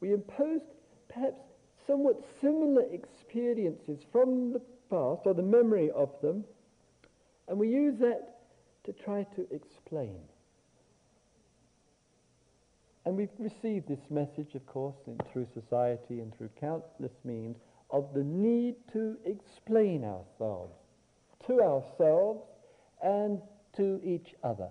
we 0.00 0.12
impose 0.12 0.60
perhaps 1.08 1.40
somewhat 1.86 2.22
similar 2.40 2.82
experiences 2.92 4.00
from 4.10 4.52
the 4.52 4.60
past, 4.90 5.22
or 5.24 5.34
the 5.34 5.42
memory 5.42 5.90
of 5.92 6.10
them, 6.20 6.44
and 7.48 7.58
we 7.58 7.68
use 7.68 7.98
that 7.98 8.38
to 8.84 8.92
try 8.92 9.24
to 9.36 9.46
explain. 9.52 10.18
And 13.06 13.16
we've 13.16 13.28
received 13.38 13.88
this 13.88 14.10
message, 14.10 14.56
of 14.56 14.66
course, 14.66 14.96
in, 15.06 15.16
through 15.32 15.46
society 15.54 16.18
and 16.20 16.36
through 16.36 16.50
countless 16.60 17.12
means 17.24 17.56
of 17.90 18.12
the 18.14 18.24
need 18.24 18.74
to 18.92 19.16
explain 19.24 20.04
ourselves 20.04 20.74
to 21.46 21.60
ourselves 21.60 22.42
and 23.00 23.40
to 23.76 24.00
each 24.04 24.34
other. 24.42 24.68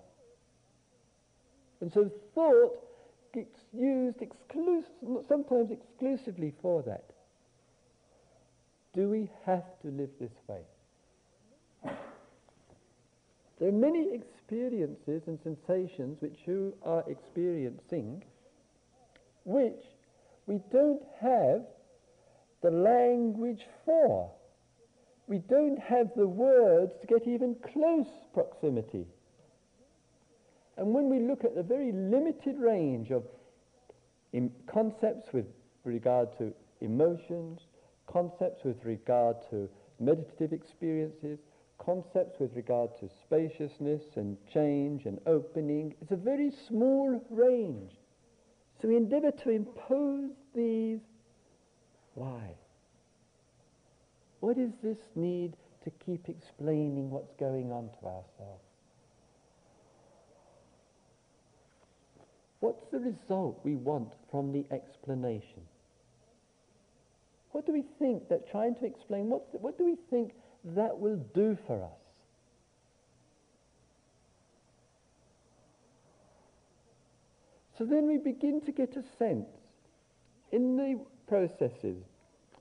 And 1.80 1.92
so 1.94 2.12
thought 2.34 2.74
gets 3.34 3.58
used 3.74 4.18
exclus- 4.18 5.27
sometimes 5.30 5.72
exclusively 5.72 6.54
for 6.62 6.82
that. 6.84 7.06
Do 8.94 9.10
we 9.10 9.30
have 9.46 9.63
to 9.82 9.88
live 9.88 10.10
this 10.20 10.32
way? 10.48 10.62
There 13.59 13.70
are 13.70 13.72
many 13.72 14.14
experiences 14.14 15.22
and 15.27 15.40
sensations 15.42 16.22
which 16.22 16.40
you 16.46 16.74
are 16.83 17.03
experiencing 17.07 18.24
which 19.46 19.86
we 20.48 20.60
don't 20.72 21.01
have 21.22 21.62
the 22.62 22.72
language 22.72 23.66
for. 23.86 24.31
We 25.27 25.40
don't 25.40 25.79
have 25.79 26.12
the 26.16 26.27
words 26.27 26.94
to 27.01 27.08
get 27.08 27.27
even 27.27 27.55
close 27.74 28.08
proximity. 28.34 29.05
And 30.77 30.94
when 30.94 31.10
we 31.10 31.20
look 31.20 31.44
at 31.44 31.55
the 31.55 31.64
very 31.64 31.92
limited 31.92 32.60
range 32.60 33.12
of 33.12 33.24
concepts 34.68 35.31
with 35.31 35.46
regard 35.84 36.38
to 36.38 36.53
emotions, 36.81 37.62
concepts 38.08 38.64
with 38.64 38.84
regard 38.84 39.38
to 39.50 39.70
meditative 40.00 40.53
experiences, 40.53 41.40
concepts 41.77 42.40
with 42.40 42.55
regard 42.55 42.90
to 43.00 43.10
spaciousness 43.24 44.03
and 44.16 44.38
change 44.53 45.05
and 45.05 45.20
opening. 45.25 45.94
It's 46.01 46.12
a 46.12 46.18
very 46.18 46.51
small 46.68 47.24
range. 47.29 47.94
So 48.81 48.88
we 48.88 48.98
endeavor 48.98 49.31
to 49.31 49.50
impose 49.50 50.31
these. 50.53 51.00
Why? 52.14 52.55
What 54.40 54.57
is 54.57 54.72
this 54.83 54.98
need 55.16 55.53
to 55.83 55.92
keep 56.05 56.29
explaining 56.29 57.09
what's 57.09 57.33
going 57.40 57.72
on 57.72 57.90
to 58.00 58.05
ourselves? 58.05 58.64
What's 62.59 62.85
the 62.92 63.00
result 63.00 63.59
we 63.64 63.75
want 63.75 64.14
from 64.31 64.51
the 64.51 64.66
explanation? 64.72 65.61
What 67.51 67.66
do 67.66 67.72
we 67.72 67.83
think 68.00 68.27
that 68.29 68.50
trying 68.50 68.75
to 68.75 68.85
explain, 68.85 69.29
what, 69.29 69.48
what 69.61 69.77
do 69.77 69.85
we 69.85 69.98
think 70.09 70.33
that 70.64 71.00
will 71.00 71.18
do 71.33 71.57
for 71.68 71.83
us? 71.83 72.04
So 77.77 77.85
then 77.85 78.07
we 78.07 78.18
begin 78.18 78.61
to 78.61 78.72
get 78.72 78.96
a 78.96 79.03
sense 79.18 79.50
in 80.51 80.77
the 80.77 81.00
processes 81.27 81.98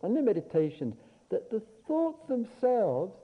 and 0.02 0.16
the 0.16 0.22
meditations 0.22 0.96
that 1.30 1.50
the 1.50 1.62
thoughts 1.86 2.26
themselves, 2.28 3.14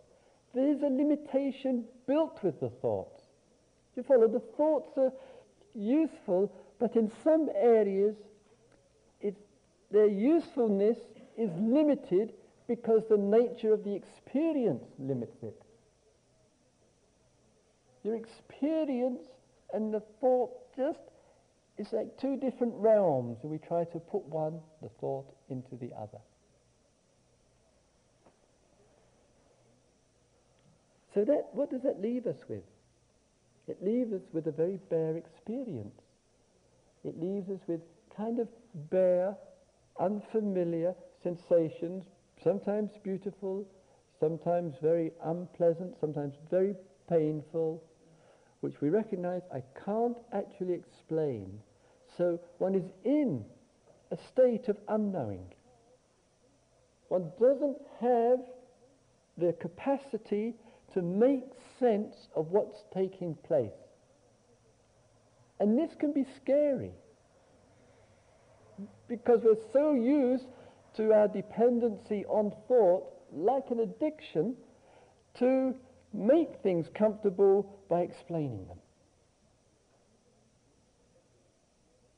there's 0.54 0.82
a 0.82 0.86
limitation 0.86 1.84
built 2.06 2.42
with 2.42 2.60
the 2.60 2.70
thoughts. 2.70 3.22
You 3.96 4.02
follow? 4.02 4.28
The 4.28 4.40
thoughts 4.56 4.96
are 4.96 5.12
useful, 5.74 6.52
but 6.78 6.96
in 6.96 7.10
some 7.22 7.48
areas 7.54 8.14
their 9.90 10.06
usefulness 10.06 10.98
is 11.36 11.50
limited 11.58 12.32
because 12.68 13.02
the 13.08 13.16
nature 13.16 13.72
of 13.72 13.82
the 13.82 13.92
experience 13.92 14.84
limits 15.00 15.42
it. 15.42 15.60
Your 18.04 18.14
experience 18.14 19.24
and 19.72 19.92
the 19.92 20.00
thought 20.20 20.50
just 20.76 21.00
it's 21.80 21.94
like 21.94 22.18
two 22.20 22.36
different 22.36 22.74
realms, 22.76 23.38
and 23.40 23.50
we 23.50 23.56
try 23.56 23.84
to 23.84 23.98
put 23.98 24.22
one, 24.26 24.60
the 24.82 24.90
thought, 25.00 25.24
into 25.48 25.76
the 25.76 25.90
other. 25.98 26.18
So 31.14 31.24
that, 31.24 31.48
what 31.52 31.70
does 31.70 31.80
that 31.84 32.02
leave 32.02 32.26
us 32.26 32.36
with? 32.50 32.64
It 33.66 33.82
leaves 33.82 34.12
us 34.12 34.20
with 34.30 34.46
a 34.46 34.50
very 34.50 34.78
bare 34.90 35.16
experience. 35.16 36.02
It 37.02 37.18
leaves 37.18 37.48
us 37.48 37.60
with 37.66 37.80
kind 38.14 38.40
of 38.40 38.48
bare, 38.90 39.34
unfamiliar 39.98 40.94
sensations, 41.22 42.04
sometimes 42.44 42.90
beautiful, 43.02 43.66
sometimes 44.20 44.74
very 44.82 45.12
unpleasant, 45.24 45.98
sometimes 45.98 46.34
very 46.50 46.74
painful, 47.08 47.82
which 48.60 48.82
we 48.82 48.90
recognize 48.90 49.40
I 49.50 49.62
can't 49.82 50.18
actually 50.34 50.74
explain 50.74 51.58
so 52.20 52.38
one 52.58 52.74
is 52.74 52.84
in 53.02 53.42
a 54.10 54.18
state 54.30 54.68
of 54.68 54.76
unknowing. 54.88 55.46
One 57.08 57.32
doesn't 57.40 57.78
have 57.98 58.40
the 59.38 59.54
capacity 59.54 60.54
to 60.92 61.00
make 61.00 61.44
sense 61.78 62.28
of 62.36 62.48
what's 62.50 62.84
taking 62.92 63.36
place. 63.36 63.72
And 65.60 65.78
this 65.78 65.92
can 65.98 66.12
be 66.12 66.26
scary 66.36 66.92
because 69.08 69.40
we're 69.42 69.54
so 69.72 69.94
used 69.94 70.44
to 70.98 71.14
our 71.14 71.26
dependency 71.26 72.26
on 72.26 72.52
thought, 72.68 73.04
like 73.32 73.70
an 73.70 73.80
addiction, 73.80 74.56
to 75.38 75.74
make 76.12 76.50
things 76.62 76.86
comfortable 76.94 77.80
by 77.88 78.00
explaining 78.00 78.66
them. 78.66 78.79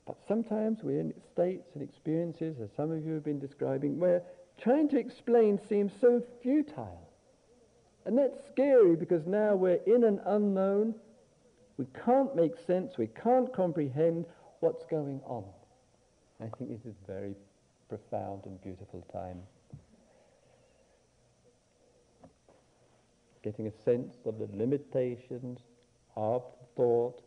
But 0.05 0.17
sometimes 0.27 0.79
we're 0.83 0.99
in 0.99 1.13
states 1.31 1.69
and 1.73 1.83
experiences, 1.83 2.57
as 2.61 2.69
some 2.75 2.91
of 2.91 3.05
you 3.05 3.13
have 3.13 3.23
been 3.23 3.39
describing, 3.39 3.99
where 3.99 4.21
trying 4.61 4.89
to 4.89 4.99
explain 4.99 5.59
seems 5.69 5.93
so 6.01 6.21
futile. 6.41 7.09
And 8.05 8.17
that's 8.17 8.45
scary 8.47 8.95
because 8.95 9.25
now 9.25 9.55
we're 9.55 9.79
in 9.85 10.03
an 10.03 10.19
unknown. 10.25 10.95
We 11.77 11.85
can't 12.05 12.35
make 12.35 12.53
sense. 12.67 12.97
We 12.97 13.07
can't 13.07 13.53
comprehend 13.53 14.25
what's 14.59 14.83
going 14.85 15.21
on. 15.25 15.45
I 16.41 16.47
think 16.57 16.69
this 16.69 16.85
is 16.85 16.95
a 17.07 17.11
very 17.11 17.35
profound 17.87 18.45
and 18.45 18.61
beautiful 18.61 19.05
time. 19.13 19.39
Getting 23.41 23.67
a 23.67 23.83
sense 23.83 24.15
of 24.25 24.37
the 24.37 24.49
limitations 24.53 25.59
of 26.15 26.43
thought 26.75 27.21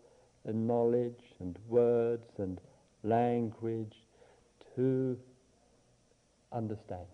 and 0.47 0.67
knowledge 0.67 1.35
and 1.41 1.59
words 1.69 2.31
and 2.39 2.61
language 3.03 3.97
to 4.75 5.19
understand. 6.53 7.07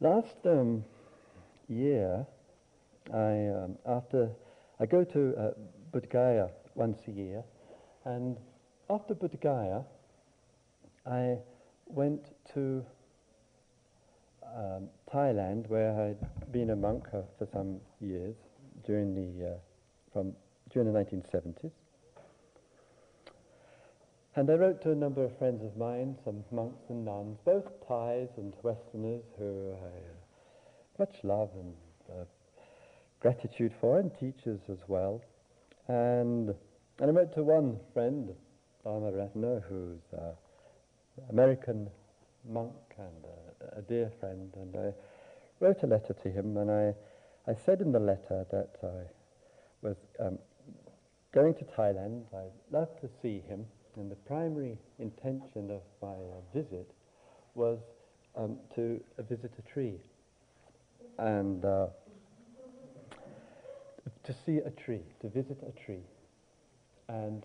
Last 0.00 0.36
um, 0.44 0.84
year, 1.68 2.24
I 3.12 3.48
um, 3.48 3.76
after 3.84 4.30
I 4.78 4.86
go 4.86 5.02
to 5.02 5.34
uh, 5.36 5.50
once 6.76 7.00
a 7.08 7.10
year, 7.10 7.42
and 8.04 8.36
after 8.88 9.14
Bodh 9.14 9.84
I 11.04 11.38
went 11.88 12.26
to 12.54 12.84
um, 14.56 14.88
Thailand, 15.12 15.68
where 15.68 15.92
I'd 16.00 16.52
been 16.52 16.70
a 16.70 16.76
monk 16.76 17.04
uh, 17.12 17.22
for 17.38 17.46
some 17.52 17.80
years 18.00 18.34
during 18.84 19.14
the 19.14 19.50
uh, 19.50 19.54
from 20.12 20.32
during 20.70 20.92
the 20.92 20.98
1970s. 20.98 21.70
And 24.36 24.48
I 24.50 24.54
wrote 24.54 24.82
to 24.82 24.92
a 24.92 24.94
number 24.94 25.24
of 25.24 25.36
friends 25.38 25.64
of 25.64 25.76
mine, 25.76 26.16
some 26.24 26.44
monks 26.52 26.78
and 26.90 27.04
nuns, 27.04 27.38
both 27.44 27.64
Thais 27.88 28.28
and 28.36 28.52
Westerners, 28.62 29.24
who 29.36 29.72
I 29.72 29.86
uh, 29.86 30.98
much 30.98 31.16
love 31.24 31.50
and 31.54 31.74
uh, 32.08 32.24
gratitude 33.20 33.72
for, 33.80 33.98
and 33.98 34.12
teachers 34.20 34.60
as 34.70 34.78
well. 34.86 35.20
And, 35.88 36.54
and 37.00 37.10
I 37.10 37.12
wrote 37.12 37.34
to 37.34 37.42
one 37.42 37.78
friend, 37.92 38.32
Dharma 38.84 39.10
Ratna, 39.10 39.60
who's 39.68 40.02
an 40.12 40.34
American 41.30 41.90
monk 42.48 42.74
and 42.96 43.24
a, 43.76 43.82
dear 43.82 44.12
friend, 44.20 44.52
and 44.56 44.76
I 44.76 44.92
wrote 45.60 45.82
a 45.82 45.86
letter 45.86 46.14
to 46.22 46.30
him, 46.30 46.56
and 46.56 46.70
I, 46.70 46.94
I 47.50 47.54
said 47.54 47.80
in 47.80 47.92
the 47.92 48.00
letter 48.00 48.46
that 48.50 48.70
I 48.82 49.10
was 49.82 49.96
um, 50.20 50.38
going 51.32 51.54
to 51.54 51.64
Thailand. 51.64 52.24
I'd 52.34 52.52
love 52.70 52.88
to 53.00 53.08
see 53.22 53.42
him, 53.48 53.66
and 53.96 54.10
the 54.10 54.16
primary 54.16 54.78
intention 54.98 55.70
of 55.70 55.82
my 56.02 56.08
uh, 56.08 56.40
visit 56.54 56.90
was 57.54 57.78
um, 58.36 58.56
to 58.74 59.00
uh, 59.18 59.22
visit 59.22 59.52
a 59.58 59.62
tree 59.62 59.98
and 61.18 61.64
uh, 61.64 61.86
to 64.24 64.34
see 64.46 64.58
a 64.58 64.70
tree, 64.70 65.02
to 65.20 65.28
visit 65.28 65.58
a 65.66 65.84
tree. 65.84 66.04
And 67.08 67.44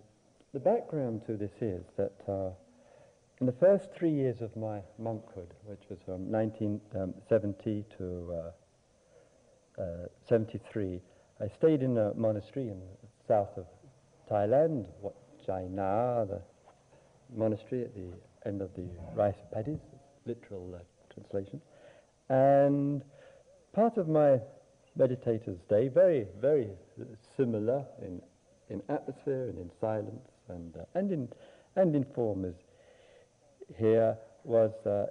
the 0.54 0.60
background 0.60 1.26
to 1.28 1.38
this 1.38 1.52
is 1.62 1.84
that 1.98 2.14
uh, 2.28 2.52
in 3.39 3.46
the 3.46 3.54
first 3.54 3.89
three 3.98 4.12
years 4.12 4.41
of 4.41 4.56
my 4.56 4.80
monkhood, 5.02 5.50
which 5.65 5.82
was 5.89 6.00
from 6.06 6.32
1970 6.32 7.78
um, 7.78 7.86
to 7.98 8.34
uh, 9.80 9.82
uh, 9.82 10.08
73, 10.28 11.02
I 11.41 11.48
stayed 11.48 11.82
in 11.82 11.98
a 11.98 12.13
monastery 12.13 12.69
in 12.69 12.80
the 12.80 13.08
south 13.28 13.58
of 13.58 13.65
Thailand, 14.30 14.86
Wat 15.02 15.15
Chai 15.46 15.67
Na, 15.69 16.26
the 16.26 16.41
monastery 17.36 17.84
at 17.84 17.96
the 17.96 18.13
end 18.46 18.62
of 18.62 18.69
the 18.76 18.88
rice 19.15 19.41
paddies, 19.52 19.80
literal 20.26 20.76
uh, 20.76 21.13
translation. 21.13 21.60
And 22.30 23.04
part 23.74 23.98
of 23.98 24.08
my 24.08 24.39
meditator's 24.96 25.60
day, 25.69 25.88
very, 25.88 26.28
very 26.39 26.69
similar 27.36 27.84
in, 28.02 28.22
in 28.69 28.82
atmosphere 28.89 29.50
and 29.50 29.58
in 29.58 29.72
silence 29.82 30.30
and, 30.50 30.78
uh, 30.78 30.86
and, 30.93 31.12
in, 31.12 31.30
and 31.76 31.96
in 31.96 32.06
form 32.13 32.46
as 32.46 32.54
here 33.78 34.17
was 34.43 34.71
uh, 34.86 35.08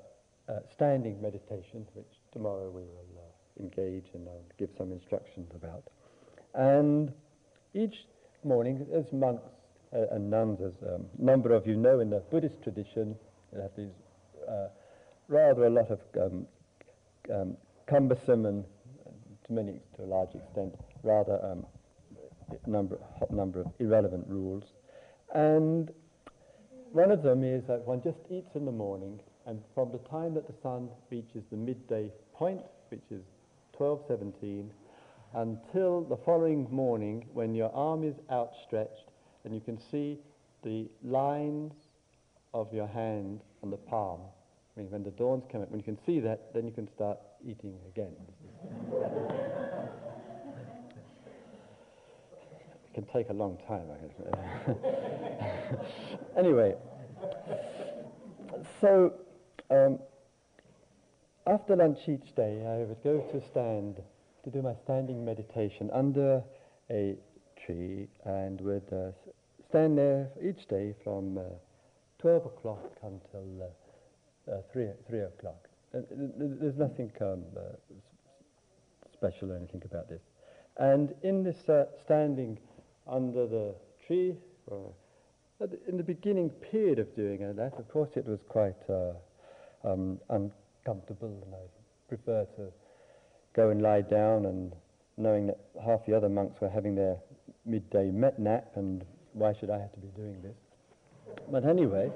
uh, 0.50 0.60
standing 0.74 1.20
meditation, 1.20 1.86
which 1.94 2.06
tomorrow 2.32 2.68
we 2.70 2.82
will 2.82 3.06
uh, 3.16 3.62
engage 3.62 4.06
and 4.14 4.28
I'll 4.28 4.44
give 4.58 4.70
some 4.76 4.92
instructions 4.92 5.50
about. 5.54 5.84
And 6.54 7.12
each 7.74 8.06
morning, 8.44 8.86
as 8.94 9.04
monks 9.12 9.48
uh, 9.94 10.14
and 10.14 10.30
nuns, 10.30 10.60
as 10.60 10.72
a 10.86 10.96
um, 10.96 11.06
number 11.18 11.54
of 11.54 11.66
you 11.66 11.76
know 11.76 12.00
in 12.00 12.10
the 12.10 12.20
Buddhist 12.30 12.62
tradition, 12.62 13.16
they 13.52 13.62
have 13.62 13.70
these 13.76 13.92
uh, 14.48 14.68
rather 15.28 15.66
a 15.66 15.70
lot 15.70 15.90
of 15.90 16.00
um, 16.20 16.46
um, 17.32 17.56
cumbersome 17.88 18.46
and, 18.46 18.64
to 19.46 19.52
many, 19.52 19.80
to 19.96 20.04
a 20.04 20.06
large 20.06 20.34
extent, 20.34 20.74
rather 21.02 21.38
um, 21.44 21.66
number, 22.66 22.98
number 23.30 23.60
of 23.60 23.66
irrelevant 23.78 24.26
rules. 24.28 24.64
And 25.34 25.90
one 26.92 27.10
of 27.10 27.22
them 27.22 27.42
is 27.42 27.64
that 27.68 27.86
one 27.86 28.02
just 28.02 28.18
eats 28.30 28.54
in 28.54 28.64
the 28.64 28.72
morning, 28.72 29.18
and 29.46 29.60
from 29.74 29.90
the 29.92 29.98
time 30.10 30.34
that 30.34 30.46
the 30.46 30.54
sun 30.62 30.88
reaches 31.10 31.42
the 31.50 31.56
midday 31.56 32.12
point, 32.34 32.62
which 32.90 33.10
is 33.10 33.22
12:17, 33.78 34.70
until 35.34 36.02
the 36.02 36.16
following 36.18 36.68
morning 36.70 37.26
when 37.32 37.54
your 37.54 37.72
arm 37.74 38.04
is 38.04 38.16
outstretched 38.30 39.10
and 39.44 39.54
you 39.54 39.60
can 39.60 39.78
see 39.78 40.18
the 40.62 40.88
lines 41.02 41.72
of 42.52 42.72
your 42.72 42.86
hand 42.86 43.40
on 43.62 43.70
the 43.70 43.76
palm. 43.76 44.20
I 44.76 44.80
mean, 44.80 44.90
when 44.90 45.02
the 45.02 45.10
dawn's 45.10 45.44
come 45.50 45.62
up, 45.62 45.70
when 45.70 45.80
you 45.80 45.84
can 45.84 45.98
see 46.04 46.20
that, 46.20 46.52
then 46.54 46.66
you 46.66 46.72
can 46.72 46.88
start 46.88 47.18
eating 47.44 47.74
again. 47.88 48.14
it 52.72 52.81
can 52.94 53.04
take 53.06 53.30
a 53.30 53.32
long 53.32 53.58
time, 53.66 53.86
anyway, 56.36 56.74
so 58.80 59.12
um, 59.70 59.98
after 61.46 61.76
lunch 61.76 62.00
each 62.08 62.34
day, 62.34 62.64
I 62.66 62.84
would 62.84 63.02
go 63.02 63.20
to 63.32 63.40
stand 63.50 64.02
to 64.44 64.50
do 64.50 64.60
my 64.60 64.74
standing 64.84 65.24
meditation 65.24 65.90
under 65.92 66.42
a 66.90 67.16
tree 67.64 68.08
and 68.24 68.60
would 68.60 68.92
uh, 68.92 69.12
stand 69.68 69.96
there 69.96 70.28
each 70.42 70.66
day 70.66 70.94
from 71.04 71.38
uh, 71.38 71.42
12 72.18 72.46
o'clock 72.46 72.90
until 73.02 73.62
uh, 73.62 74.52
uh 74.52 74.62
3, 74.72 74.88
3 75.08 75.20
o'clock. 75.20 75.68
there's 75.92 76.76
nothing 76.76 77.10
um, 77.20 77.44
uh, 77.56 77.60
special 79.12 79.52
or 79.52 79.56
anything 79.56 79.82
about 79.84 80.08
this. 80.08 80.22
And 80.78 81.14
in 81.22 81.44
this 81.44 81.68
uh, 81.68 81.84
standing 82.04 82.58
under 83.06 83.46
the 83.46 83.74
tree, 84.06 84.34
in 85.88 85.96
the 85.96 86.02
beginning 86.02 86.50
period 86.50 86.98
of 86.98 87.14
doing 87.14 87.38
that, 87.56 87.72
of 87.78 87.88
course 87.88 88.10
it 88.16 88.26
was 88.26 88.40
quite 88.48 88.76
um, 89.84 90.18
uncomfortable 90.30 91.42
and 91.44 91.54
I 91.54 91.64
prefer 92.08 92.46
to 92.56 92.72
go 93.54 93.70
and 93.70 93.82
lie 93.82 94.02
down 94.02 94.46
and 94.46 94.72
knowing 95.16 95.46
that 95.46 95.58
half 95.84 96.04
the 96.06 96.16
other 96.16 96.28
monks 96.28 96.60
were 96.60 96.68
having 96.68 96.94
their 96.94 97.16
midday 97.64 98.10
met 98.10 98.38
nap 98.38 98.72
and 98.76 99.04
why 99.32 99.52
should 99.58 99.70
I 99.70 99.78
have 99.78 99.92
to 99.92 100.00
be 100.00 100.08
doing 100.16 100.42
this? 100.42 100.56
But 101.50 101.64
anyway, 101.64 102.10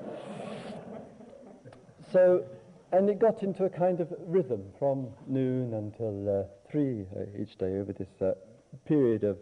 so, 2.12 2.44
and 2.92 3.08
it 3.08 3.18
got 3.18 3.42
into 3.42 3.64
a 3.64 3.70
kind 3.70 4.00
of 4.00 4.12
rhythm 4.26 4.64
from 4.78 5.08
noon 5.26 5.74
until 5.74 6.40
uh, 6.40 6.70
three 6.70 7.06
uh, 7.16 7.24
each 7.40 7.56
day 7.58 7.78
over 7.78 7.92
this 7.92 8.08
uh, 8.20 8.32
period 8.86 9.24
of 9.24 9.38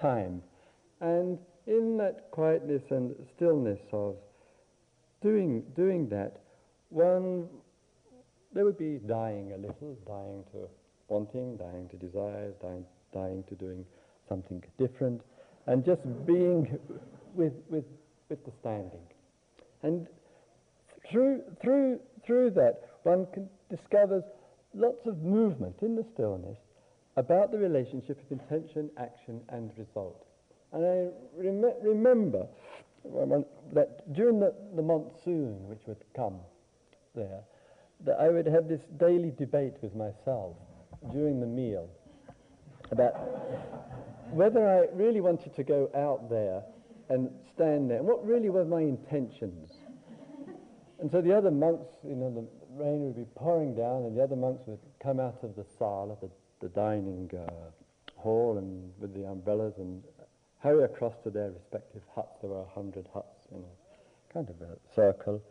time. 0.00 0.42
And 1.00 1.38
in 1.66 1.96
that 1.98 2.30
quietness 2.30 2.82
and 2.90 3.14
stillness 3.36 3.80
of 3.92 4.16
doing, 5.22 5.62
doing 5.74 6.08
that, 6.10 6.38
one, 6.90 7.48
they 8.54 8.62
would 8.62 8.78
be 8.78 8.98
dying 9.06 9.52
a 9.52 9.56
little, 9.56 9.96
dying 10.06 10.44
to 10.52 10.68
wanting, 11.08 11.56
dying 11.56 11.88
to 11.90 11.96
desires, 11.96 12.54
dying, 12.62 12.84
dying 13.12 13.44
to 13.48 13.54
doing 13.54 13.84
something 14.28 14.62
different, 14.78 15.20
and 15.66 15.84
just 15.84 16.02
being 16.26 16.78
with, 17.34 17.52
with, 17.68 17.84
with 18.28 18.44
the 18.44 18.52
standing. 18.60 19.00
And 19.82 20.06
through, 21.10 21.42
through, 21.62 22.00
through 22.24 22.50
that, 22.50 22.82
one 23.02 23.26
discovers 23.70 24.24
lots 24.74 25.06
of 25.06 25.22
movement 25.22 25.76
in 25.82 25.96
the 25.96 26.04
stillness 26.14 26.58
about 27.16 27.50
the 27.50 27.58
relationship 27.58 28.20
of 28.20 28.30
intention, 28.30 28.90
action, 28.98 29.40
and 29.48 29.70
result. 29.78 30.26
And 30.72 30.84
I 30.84 31.08
rem- 31.36 31.72
remember 31.82 32.46
that 33.72 34.12
during 34.12 34.40
the, 34.40 34.52
the 34.74 34.82
monsoon 34.82 35.68
which 35.68 35.80
would 35.86 36.02
come 36.14 36.38
there, 37.14 37.40
that 38.04 38.20
I 38.20 38.28
would 38.28 38.46
have 38.46 38.68
this 38.68 38.82
daily 38.98 39.32
debate 39.38 39.74
with 39.80 39.94
myself 39.94 40.56
during 41.12 41.40
the 41.40 41.46
meal 41.46 41.88
about 42.90 43.14
whether 44.30 44.68
I 44.68 44.94
really 44.94 45.20
wanted 45.20 45.54
to 45.56 45.62
go 45.62 45.90
out 45.94 46.28
there 46.28 46.62
and 47.08 47.30
stand 47.54 47.88
there, 47.90 47.98
and 47.98 48.06
what 48.06 48.26
really 48.26 48.50
were 48.50 48.64
my 48.64 48.80
intentions. 48.80 49.70
And 50.98 51.10
so 51.10 51.20
the 51.20 51.32
other 51.36 51.50
monks, 51.50 51.86
you 52.02 52.16
know, 52.16 52.30
the 52.34 52.46
rain 52.82 53.04
would 53.04 53.16
be 53.16 53.26
pouring 53.36 53.74
down, 53.74 54.04
and 54.04 54.16
the 54.16 54.22
other 54.22 54.36
monks 54.36 54.62
would 54.66 54.80
come 55.00 55.20
out 55.20 55.38
of 55.42 55.54
the 55.54 55.64
sala, 55.78 56.16
the 56.20 56.30
the 56.60 56.68
dining 56.68 57.30
uh, 57.34 57.50
hall 58.16 58.58
and 58.58 58.90
with 58.98 59.14
the 59.14 59.24
umbrellas 59.24 59.74
and 59.78 60.02
hurry 60.60 60.84
across 60.84 61.14
to 61.22 61.30
their 61.30 61.50
respective 61.50 62.02
huts. 62.14 62.38
There 62.40 62.50
were 62.50 62.62
a 62.62 62.74
hundred 62.74 63.06
huts 63.12 63.46
in 63.52 63.58
a 63.58 64.32
kind 64.32 64.48
of 64.48 64.60
a 64.60 64.76
circle. 64.94 65.42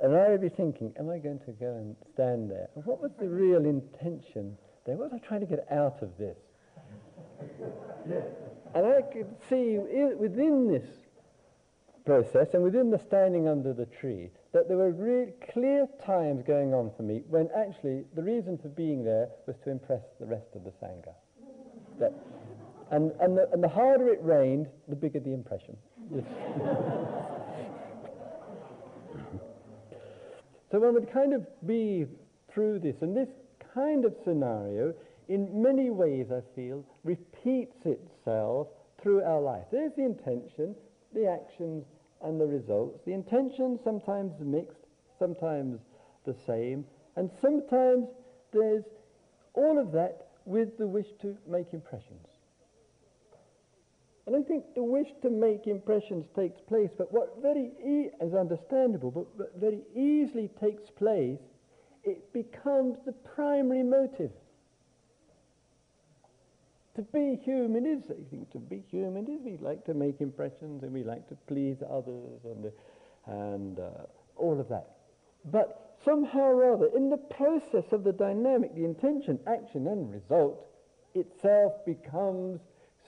And 0.00 0.14
I 0.14 0.28
would 0.28 0.40
be 0.40 0.48
thinking, 0.48 0.94
am 0.98 1.10
I 1.10 1.18
going 1.18 1.40
to 1.40 1.52
go 1.52 1.74
and 1.74 1.96
stand 2.12 2.50
there? 2.50 2.68
And 2.74 2.84
what 2.84 3.00
was 3.00 3.10
the 3.18 3.28
real 3.28 3.64
intention 3.64 4.56
there? 4.86 4.96
What 4.96 5.10
was 5.10 5.20
I 5.22 5.26
trying 5.26 5.40
to 5.40 5.46
get 5.46 5.66
out 5.70 6.02
of 6.02 6.16
this? 6.18 6.38
and 8.74 8.86
I 8.86 9.02
could 9.02 9.34
see 9.48 9.78
within 9.78 10.68
this 10.68 10.86
process 12.04 12.54
and 12.54 12.62
within 12.62 12.90
the 12.90 12.98
standing 12.98 13.48
under 13.48 13.72
the 13.72 13.86
tree 13.86 14.30
that 14.52 14.68
there 14.68 14.76
were 14.76 15.28
clear 15.52 15.86
times 16.04 16.42
going 16.46 16.72
on 16.72 16.90
for 16.96 17.02
me 17.02 17.22
when 17.28 17.48
actually 17.56 18.04
the 18.14 18.22
reason 18.22 18.58
for 18.58 18.68
being 18.68 19.04
there 19.04 19.28
was 19.46 19.56
to 19.64 19.70
impress 19.70 20.02
the 20.20 20.26
rest 20.26 20.46
of 20.54 20.64
the 20.64 20.70
Sangha. 20.82 21.12
That, 22.00 22.14
and, 22.90 23.12
and, 23.20 23.36
the, 23.36 23.48
and 23.52 23.62
the 23.62 23.68
harder 23.68 24.08
it 24.08 24.20
rained, 24.22 24.68
the 24.88 24.96
bigger 24.96 25.20
the 25.20 25.34
impression. 25.34 25.76
so 30.70 30.78
one 30.78 30.94
would 30.94 31.12
kind 31.12 31.34
of 31.34 31.46
be 31.66 32.06
through 32.52 32.78
this, 32.78 32.96
and 33.02 33.14
this 33.14 33.28
kind 33.74 34.06
of 34.06 34.14
scenario, 34.24 34.94
in 35.28 35.62
many 35.62 35.90
ways, 35.90 36.28
I 36.32 36.40
feel, 36.56 36.82
repeats 37.04 37.76
itself 37.84 38.68
through 39.02 39.22
our 39.22 39.40
life. 39.40 39.64
There's 39.70 39.92
the 39.96 40.04
intention, 40.04 40.74
the 41.12 41.26
actions, 41.26 41.84
and 42.22 42.40
the 42.40 42.46
results. 42.46 43.00
The 43.04 43.12
intention 43.12 43.78
sometimes 43.82 44.32
mixed, 44.40 44.86
sometimes 45.18 45.80
the 46.24 46.34
same, 46.46 46.84
and 47.16 47.30
sometimes 47.40 48.08
there's 48.52 48.84
all 49.54 49.78
of 49.78 49.92
that 49.92 50.28
with 50.44 50.78
the 50.78 50.86
wish 50.86 51.08
to 51.20 51.36
make 51.46 51.72
impressions. 51.72 52.26
And 54.26 54.36
I 54.36 54.42
think 54.42 54.74
the 54.74 54.82
wish 54.82 55.08
to 55.22 55.30
make 55.30 55.66
impressions 55.66 56.26
takes 56.36 56.60
place, 56.60 56.90
but 56.98 57.12
what 57.12 57.40
very 57.40 57.72
e- 57.82 58.10
is 58.20 58.34
understandable, 58.34 59.10
but, 59.10 59.38
but 59.38 59.56
very 59.56 59.80
easily 59.94 60.50
takes 60.60 60.90
place, 60.90 61.40
it 62.04 62.32
becomes 62.32 62.98
the 63.06 63.12
primary 63.12 63.82
motive. 63.82 64.30
To 66.98 67.02
be 67.02 67.38
human 67.44 67.86
is, 67.86 68.02
I 68.10 68.28
think, 68.28 68.50
to 68.50 68.58
be 68.58 68.82
human 68.90 69.28
is 69.28 69.40
we 69.44 69.56
like 69.58 69.84
to 69.84 69.94
make 69.94 70.20
impressions 70.20 70.82
and 70.82 70.92
we 70.92 71.04
like 71.04 71.28
to 71.28 71.36
please 71.46 71.76
others 71.88 72.40
and, 72.42 72.72
and 73.26 73.78
uh, 73.78 74.06
all 74.34 74.58
of 74.58 74.68
that. 74.68 74.96
But 75.44 75.94
somehow 76.04 76.40
or 76.40 76.74
other, 76.74 76.90
in 76.96 77.08
the 77.08 77.16
process 77.16 77.92
of 77.92 78.02
the 78.02 78.12
dynamic, 78.12 78.74
the 78.74 78.84
intention, 78.84 79.38
action, 79.46 79.86
and 79.86 80.12
result 80.12 80.66
itself 81.14 81.72
becomes 81.86 82.62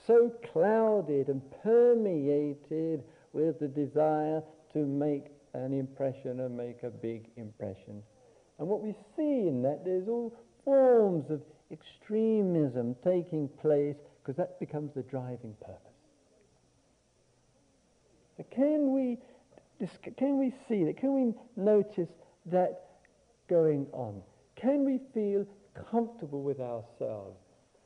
so 0.07 0.31
clouded 0.53 1.27
and 1.27 1.41
permeated 1.61 3.03
with 3.33 3.59
the 3.59 3.67
desire 3.67 4.41
to 4.71 4.85
make 4.85 5.25
an 5.53 5.73
impression 5.73 6.39
and 6.39 6.55
make 6.55 6.83
a 6.83 6.89
big 6.89 7.27
impression. 7.35 8.01
And 8.57 8.69
what 8.69 8.81
we 8.81 8.95
see 9.17 9.49
in 9.49 9.61
that, 9.63 9.83
there's 9.83 10.07
all 10.07 10.33
forms 10.63 11.29
of 11.29 11.41
extremism 11.71 12.95
taking 13.03 13.47
place 13.61 13.95
because 14.21 14.35
that 14.37 14.59
becomes 14.59 14.93
the 14.93 15.03
driving 15.03 15.55
purpose. 15.61 15.79
So 18.37 18.45
can 18.51 18.93
we, 18.93 19.17
can 20.17 20.37
we 20.37 20.53
see 20.67 20.83
that? 20.85 20.97
Can 20.97 21.13
we 21.13 21.33
notice 21.61 22.09
that 22.47 22.83
going 23.49 23.87
on? 23.91 24.21
Can 24.55 24.85
we 24.85 24.99
feel 25.13 25.45
comfortable 25.89 26.43
with 26.43 26.59
ourselves? 26.59 27.37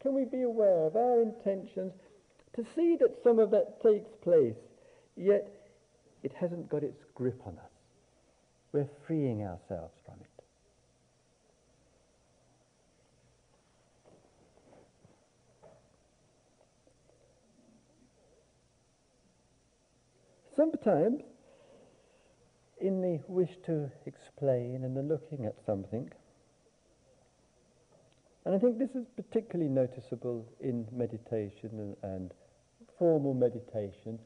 Can 0.01 0.13
we 0.13 0.25
be 0.25 0.43
aware 0.43 0.85
of 0.85 0.95
our 0.95 1.21
intentions 1.21 1.93
to 2.55 2.65
see 2.75 2.95
that 2.99 3.17
some 3.23 3.39
of 3.39 3.51
that 3.51 3.81
takes 3.81 4.09
place, 4.23 4.55
yet 5.17 5.47
it 6.23 6.31
hasn't 6.39 6.69
got 6.69 6.83
its 6.83 7.03
grip 7.15 7.41
on 7.45 7.53
us? 7.53 7.71
We're 8.71 8.89
freeing 9.07 9.41
ourselves 9.41 9.93
from 10.05 10.15
it. 10.21 10.35
Sometimes, 20.55 21.21
in 22.79 23.01
the 23.01 23.19
wish 23.27 23.57
to 23.65 23.91
explain 24.05 24.83
and 24.83 24.95
the 24.95 25.01
looking 25.01 25.45
at 25.45 25.55
something, 25.65 26.09
and 28.45 28.55
I 28.55 28.59
think 28.59 28.77
this 28.77 28.91
is 28.91 29.05
particularly 29.15 29.69
noticeable 29.69 30.45
in 30.61 30.87
meditation 30.91 31.69
and, 31.73 31.95
and 32.03 32.31
formal 32.97 33.33
meditation, 33.33 34.19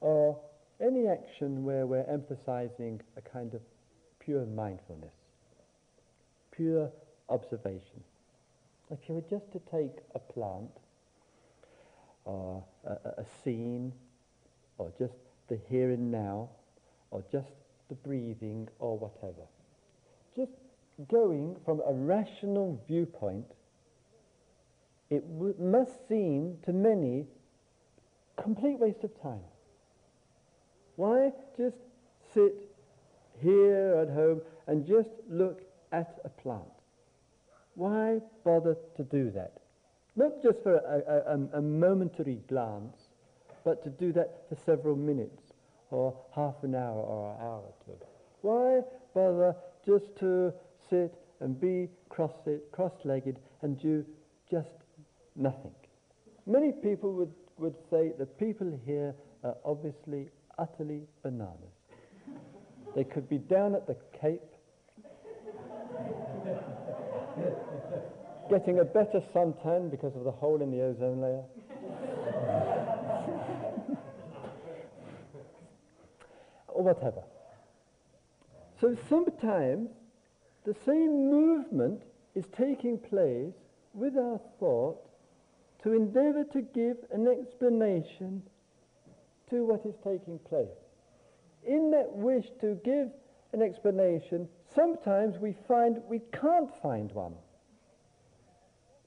or 0.00 0.40
any 0.80 1.06
action 1.06 1.64
where 1.64 1.86
we're 1.86 2.06
emphasizing 2.10 3.00
a 3.16 3.20
kind 3.20 3.54
of 3.54 3.60
pure 4.18 4.46
mindfulness, 4.46 5.14
pure 6.50 6.90
observation. 7.28 8.02
If 8.90 8.98
you 9.08 9.16
were 9.16 9.24
just 9.30 9.52
to 9.52 9.60
take 9.70 9.98
a 10.14 10.18
plant, 10.18 10.70
or 12.24 12.64
a, 12.84 13.20
a 13.20 13.24
scene, 13.44 13.92
or 14.78 14.90
just 14.98 15.14
the 15.48 15.58
here 15.68 15.90
and 15.90 16.10
now, 16.10 16.48
or 17.10 17.24
just 17.32 17.52
the 17.88 17.94
breathing, 17.94 18.68
or 18.78 18.98
whatever. 18.98 19.46
Just 20.36 20.52
going 21.08 21.56
from 21.64 21.80
a 21.86 21.92
rational 21.92 22.82
viewpoint 22.86 23.46
it 25.10 25.26
w- 25.34 25.54
must 25.58 26.06
seem 26.08 26.58
to 26.64 26.72
many 26.72 27.26
complete 28.36 28.78
waste 28.78 29.02
of 29.04 29.22
time. 29.22 29.40
Why 30.96 31.32
just 31.56 31.76
sit 32.34 32.54
here 33.40 33.96
at 34.02 34.14
home 34.14 34.42
and 34.66 34.86
just 34.86 35.10
look 35.28 35.62
at 35.92 36.18
a 36.24 36.28
plant? 36.28 36.64
Why 37.74 38.20
bother 38.44 38.76
to 38.96 39.04
do 39.04 39.30
that? 39.30 39.52
Not 40.16 40.42
just 40.42 40.62
for 40.62 40.76
a, 40.76 41.32
a, 41.32 41.58
a 41.58 41.62
momentary 41.62 42.40
glance, 42.48 43.07
but 43.64 43.82
to 43.84 43.90
do 43.90 44.12
that 44.12 44.44
for 44.48 44.56
several 44.64 44.96
minutes 44.96 45.52
or 45.90 46.14
half 46.34 46.54
an 46.62 46.74
hour 46.74 47.00
or 47.00 47.32
an 47.32 47.36
hour 47.40 47.60
or 47.60 47.74
two. 47.84 47.92
Why 48.42 48.80
bother 49.14 49.54
just 49.84 50.16
to 50.20 50.52
sit 50.90 51.14
and 51.40 51.60
be 51.60 51.88
cross-legged 52.08 53.38
and 53.62 53.80
do 53.80 54.04
just 54.50 54.68
nothing. 55.36 55.74
Many 56.46 56.72
people 56.72 57.12
would, 57.14 57.32
would 57.58 57.76
say 57.90 58.12
the 58.18 58.26
people 58.26 58.78
here 58.84 59.14
are 59.44 59.54
obviously 59.64 60.28
utterly 60.58 61.02
bananas. 61.22 61.54
they 62.94 63.04
could 63.04 63.28
be 63.28 63.38
down 63.38 63.74
at 63.74 63.86
the 63.86 63.96
Cape 64.20 64.42
getting 68.50 68.80
a 68.80 68.84
better 68.84 69.22
suntan 69.34 69.90
because 69.90 70.14
of 70.16 70.24
the 70.24 70.30
hole 70.30 70.62
in 70.62 70.70
the 70.70 70.82
ozone 70.82 71.20
layer. 71.20 71.42
or 76.77 76.77
whatever. 76.88 77.22
So 78.80 78.96
sometimes 79.08 79.90
the 80.64 80.74
same 80.86 81.30
movement 81.30 82.02
is 82.34 82.46
taking 82.56 82.98
place 82.98 83.54
with 83.92 84.16
our 84.16 84.40
thought 84.58 84.98
to 85.82 85.92
endeavour 85.92 86.44
to 86.52 86.62
give 86.62 86.96
an 87.12 87.28
explanation 87.28 88.42
to 89.50 89.64
what 89.64 89.84
is 89.84 89.94
taking 90.02 90.38
place. 90.38 90.68
In 91.66 91.90
that 91.90 92.10
wish 92.10 92.46
to 92.60 92.78
give 92.84 93.08
an 93.52 93.62
explanation, 93.62 94.48
sometimes 94.74 95.38
we 95.38 95.54
find 95.66 96.00
we 96.08 96.20
can't 96.32 96.70
find 96.82 97.12
one. 97.12 97.34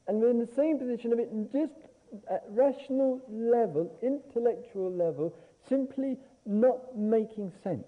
And 0.08 0.20
we're 0.20 0.32
in 0.32 0.40
the 0.40 0.54
same 0.56 0.78
position 0.78 1.14
of 1.14 1.20
it 1.20 1.30
just 1.52 1.74
at 2.30 2.44
rational 2.50 3.22
level, 3.30 3.98
intellectual 4.02 4.92
level, 4.92 5.34
simply 5.68 6.18
not 6.46 6.98
making 6.98 7.52
sense. 7.64 7.86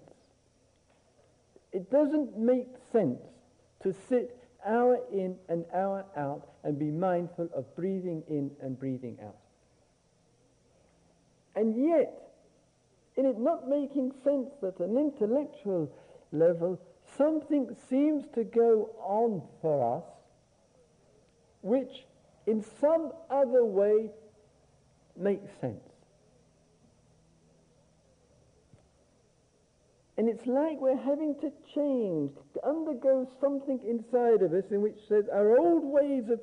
It 1.72 1.90
doesn't 1.90 2.38
make 2.38 2.68
sense 2.92 3.20
to 3.82 3.94
sit 4.08 4.36
hour 4.64 4.98
in 5.12 5.36
and 5.48 5.64
hour 5.74 6.04
out 6.16 6.48
and 6.62 6.78
be 6.78 6.90
mindful 6.90 7.48
of 7.54 7.74
breathing 7.76 8.22
in 8.28 8.50
and 8.62 8.78
breathing 8.78 9.18
out. 9.22 9.36
And 11.56 11.76
yet, 11.88 12.12
in 13.16 13.26
it 13.26 13.38
not 13.38 13.68
making 13.68 14.12
sense 14.24 14.50
at 14.62 14.78
an 14.80 14.96
intellectual 14.96 15.90
level, 16.32 16.80
something 17.16 17.76
seems 17.88 18.24
to 18.34 18.44
go 18.44 18.90
on 19.00 19.42
for 19.60 19.98
us 19.98 20.04
which 21.64 22.04
in 22.46 22.62
some 22.78 23.10
other 23.30 23.64
way 23.64 24.10
makes 25.16 25.50
sense. 25.60 25.93
And 30.16 30.28
it's 30.28 30.46
like 30.46 30.80
we're 30.80 30.96
having 30.96 31.34
to 31.40 31.50
change, 31.74 32.32
to 32.54 32.66
undergo 32.66 33.28
something 33.40 33.80
inside 33.86 34.42
of 34.42 34.52
us 34.52 34.70
in 34.70 34.80
which 34.80 34.98
says 35.08 35.24
our 35.32 35.58
old 35.58 35.82
ways 35.84 36.28
of 36.30 36.40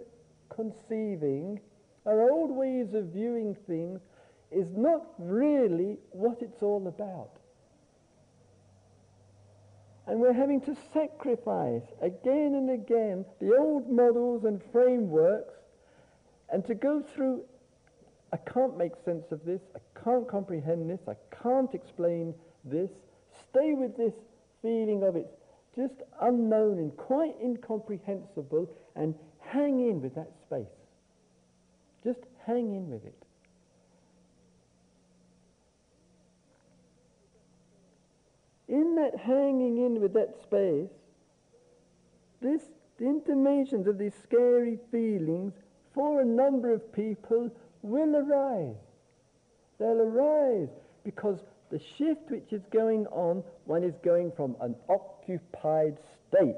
conceiving, 0.50 1.60
our 2.06 2.30
old 2.30 2.52
ways 2.52 2.94
of 2.94 3.06
viewing 3.06 3.56
things, 3.68 4.02
is 4.52 4.68
not 4.76 5.04
really 5.18 5.98
what 6.12 6.42
it's 6.42 6.62
all 6.62 6.86
about. 6.88 7.38
And 10.08 10.20
we're 10.20 10.34
having 10.34 10.60
to 10.62 10.76
sacrifice 10.94 11.86
again 12.02 12.56
and 12.56 12.72
again 12.72 13.24
the 13.40 13.56
old 13.56 13.90
models 13.90 14.44
and 14.44 14.62
frameworks 14.74 15.54
and 16.52 16.66
to 16.66 16.76
go 16.76 17.02
through, 17.02 17.46
I 18.34 18.38
can't 18.38 18.78
make 18.78 18.92
sense 19.06 19.32
of 19.32 19.46
this, 19.46 19.62
I 19.74 19.80
can't 20.04 20.28
comprehend 20.28 20.90
this, 20.90 21.00
I 21.08 21.16
can't 21.42 21.74
explain 21.74 22.34
this, 22.66 22.92
stay 23.52 23.74
with 23.74 23.98
this 23.98 24.14
feeling 24.62 25.04
of 25.04 25.16
it's 25.16 25.36
just 25.76 25.94
unknown 26.22 26.78
and 26.80 26.96
quite 26.98 27.36
incomprehensible 27.42 28.70
and 28.96 29.16
hang 29.40 29.80
in 29.80 30.02
with 30.02 30.16
that 30.16 30.32
space. 30.46 30.66
Just 32.04 32.20
hang 32.46 32.74
in 32.76 32.90
with 32.90 33.06
it. 33.06 33.16
In 38.68 38.96
that 38.96 39.18
hanging 39.18 39.86
in 39.86 40.00
with 40.02 40.14
that 40.14 40.42
space, 40.42 40.90
this, 42.42 42.62
the 42.98 43.06
intimations 43.06 43.88
of 43.88 43.98
these 43.98 44.14
scary 44.24 44.80
feelings 44.92 45.54
for 45.94 46.22
a 46.22 46.26
number 46.26 46.74
of 46.74 46.92
people 46.94 47.52
will 47.82 48.16
arise. 48.16 48.76
They'll 49.78 50.02
arise 50.02 50.70
because 51.04 51.40
the 51.72 51.80
shift 51.98 52.30
which 52.30 52.52
is 52.52 52.62
going 52.72 53.08
on, 53.08 53.44
one 53.66 53.84
is 53.84 53.96
going 54.04 54.32
from 54.36 54.56
an 54.62 54.76
occupied 54.90 55.98
state 56.28 56.56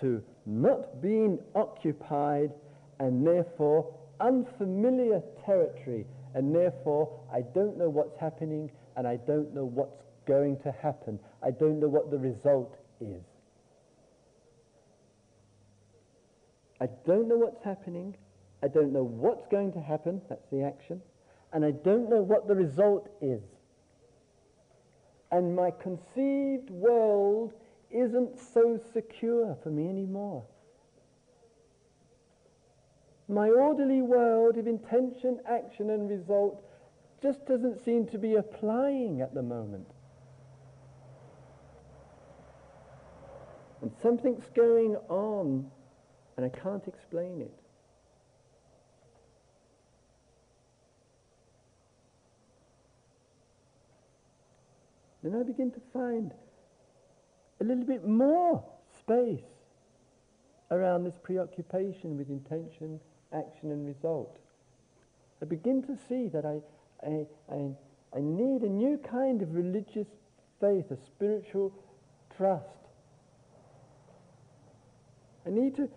to 0.00 0.22
not 0.46 1.02
being 1.02 1.38
occupied 1.54 2.52
and 3.00 3.26
therefore 3.26 3.92
unfamiliar 4.20 5.20
territory 5.44 6.06
and 6.34 6.54
therefore 6.54 7.20
I 7.32 7.42
don't 7.54 7.76
know 7.76 7.88
what's 7.88 8.18
happening 8.18 8.70
and 8.96 9.06
I 9.06 9.16
don't 9.16 9.52
know 9.54 9.64
what's 9.64 10.04
going 10.26 10.58
to 10.60 10.72
happen. 10.72 11.18
I 11.42 11.50
don't 11.50 11.80
know 11.80 11.88
what 11.88 12.10
the 12.10 12.18
result 12.18 12.76
is. 13.00 13.22
I 16.80 16.88
don't 17.06 17.28
know 17.28 17.36
what's 17.36 17.64
happening. 17.64 18.16
I 18.62 18.68
don't 18.68 18.92
know 18.92 19.04
what's 19.04 19.46
going 19.46 19.72
to 19.72 19.80
happen. 19.80 20.20
That's 20.28 20.46
the 20.50 20.62
action. 20.62 21.00
And 21.52 21.64
I 21.64 21.70
don't 21.70 22.08
know 22.10 22.22
what 22.22 22.48
the 22.48 22.54
result 22.54 23.08
is. 23.20 23.42
And 25.34 25.56
my 25.56 25.72
conceived 25.72 26.70
world 26.70 27.54
isn't 27.90 28.38
so 28.38 28.78
secure 28.92 29.56
for 29.64 29.68
me 29.68 29.88
anymore. 29.88 30.44
My 33.26 33.48
orderly 33.48 34.00
world 34.00 34.56
of 34.58 34.68
intention, 34.68 35.40
action, 35.44 35.90
and 35.90 36.08
result 36.08 36.62
just 37.20 37.44
doesn't 37.46 37.84
seem 37.84 38.06
to 38.08 38.18
be 38.18 38.36
applying 38.36 39.22
at 39.22 39.34
the 39.34 39.42
moment. 39.42 39.88
And 43.82 43.90
something's 44.00 44.48
going 44.54 44.94
on, 45.08 45.68
and 46.36 46.46
I 46.46 46.48
can't 46.48 46.86
explain 46.86 47.40
it. 47.40 47.63
Then 55.24 55.34
I 55.34 55.42
begin 55.42 55.70
to 55.70 55.80
find 55.90 56.34
a 57.58 57.64
little 57.64 57.84
bit 57.84 58.06
more 58.06 58.62
space 58.98 59.40
around 60.70 61.04
this 61.04 61.18
preoccupation 61.22 62.18
with 62.18 62.28
intention, 62.28 63.00
action, 63.32 63.70
and 63.70 63.86
result. 63.86 64.36
I 65.40 65.46
begin 65.46 65.82
to 65.84 65.96
see 66.08 66.28
that 66.28 66.44
I, 66.44 66.60
I, 67.06 67.26
I, 67.50 67.70
I 68.14 68.20
need 68.20 68.62
a 68.62 68.68
new 68.68 68.98
kind 68.98 69.40
of 69.40 69.54
religious 69.54 70.08
faith, 70.60 70.90
a 70.90 70.96
spiritual 71.06 71.72
trust. 72.36 72.66
I 75.46 75.50
need 75.50 75.74
to 75.76 75.88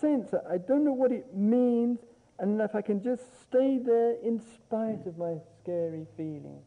sense 0.00 0.30
that 0.30 0.44
I 0.50 0.56
don't 0.56 0.82
know 0.82 0.94
what 0.94 1.12
it 1.12 1.34
means, 1.34 1.98
and 2.38 2.58
if 2.62 2.74
I 2.74 2.80
can 2.80 3.02
just 3.02 3.22
stay 3.42 3.78
there 3.78 4.14
in 4.22 4.40
spite 4.40 5.06
of 5.06 5.18
my 5.18 5.34
scary 5.60 6.06
feelings 6.16 6.64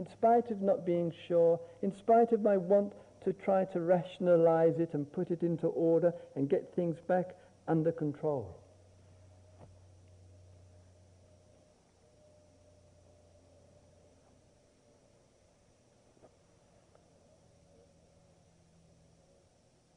in 0.00 0.08
spite 0.14 0.50
of 0.50 0.62
not 0.62 0.86
being 0.86 1.12
sure, 1.28 1.60
in 1.82 1.92
spite 1.98 2.32
of 2.32 2.40
my 2.40 2.56
want 2.56 2.90
to 3.22 3.34
try 3.34 3.66
to 3.66 3.80
rationalize 3.80 4.72
it 4.78 4.88
and 4.94 5.12
put 5.12 5.30
it 5.30 5.42
into 5.42 5.66
order 5.66 6.10
and 6.36 6.48
get 6.48 6.74
things 6.74 6.96
back 7.06 7.36
under 7.68 7.92
control. 7.92 8.56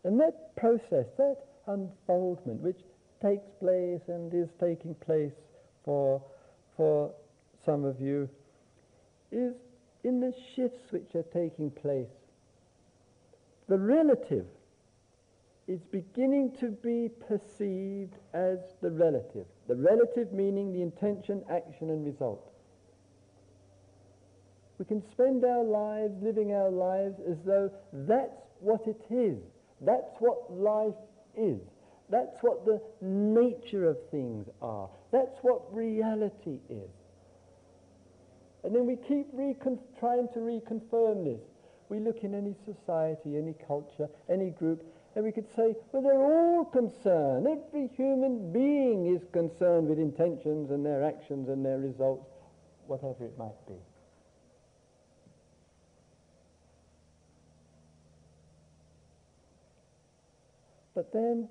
And 0.04 0.20
that 0.20 0.54
process, 0.58 1.06
that 1.18 1.38
unfoldment, 1.68 2.60
which 2.60 2.82
takes 3.22 3.48
place 3.62 4.02
and 4.10 4.34
is 4.34 4.50
taking 4.60 4.96
place 4.96 5.32
for, 5.86 6.22
for 6.76 7.10
some 7.66 7.86
of 7.86 8.02
you, 8.02 8.28
is 9.32 9.54
in 10.04 10.20
the 10.20 10.34
shifts 10.56 10.92
which 10.92 11.16
are 11.16 11.24
taking 11.24 11.72
place, 11.72 12.08
the 13.70 13.78
relative 13.78 14.46
is 15.68 15.80
beginning 15.92 16.52
to 16.60 16.70
be 16.70 17.10
perceived 17.28 18.16
as 18.34 18.60
the 18.82 18.92
relative. 18.92 19.46
The 19.68 19.76
relative 19.76 20.34
meaning 20.34 20.74
the 20.74 20.82
intention, 20.82 21.44
action, 21.50 21.89
and 21.89 22.06
result. 22.06 22.52
We 24.78 24.86
can 24.86 25.02
spend 25.12 25.46
our 25.46 25.63
lives 25.63 26.22
living 26.22 26.54
our 26.54 26.70
lives 26.70 27.16
as 27.30 27.38
though 27.46 27.72
that's 27.94 28.42
what 28.60 28.82
it 28.88 29.02
is. 29.10 29.38
That's 29.82 30.16
what 30.20 30.52
life 30.52 30.94
is. 31.38 31.62
That's 32.10 32.36
what 32.42 32.66
the 32.66 32.82
nature 33.02 33.88
of 33.88 33.98
things 34.12 34.48
are. 34.62 34.89
That's 35.12 35.38
what 35.42 35.74
reality 35.74 36.60
is. 36.70 36.89
And 38.63 38.73
then 38.73 38.86
we 38.86 38.95
keep 38.95 39.28
trying 39.99 40.28
to 40.34 40.39
reconfirm 40.39 41.26
this. 41.26 41.41
We 41.89 41.99
look 41.99 42.23
in 42.23 42.34
any 42.34 42.56
society, 42.65 43.38
any 43.38 43.56
culture, 43.67 44.08
any 44.30 44.52
group, 44.52 44.84
and 45.15 45.23
we 45.23 45.32
could 45.32 45.47
say, 45.56 45.76
well, 45.91 46.02
they're 46.02 46.23
all 46.23 46.65
concerned. 46.65 47.45
Every 47.45 47.88
human 47.95 48.52
being 48.52 49.13
is 49.13 49.21
concerned 49.32 49.88
with 49.88 49.99
intentions 49.99 50.71
and 50.71 50.84
their 50.84 51.04
actions 51.04 51.49
and 51.49 51.63
their 51.63 51.78
results, 51.78 52.32
whatever 52.88 53.26
it 53.26 53.38
might 53.38 53.67
be. 53.67 53.76
But 60.95 61.12
then 61.12 61.49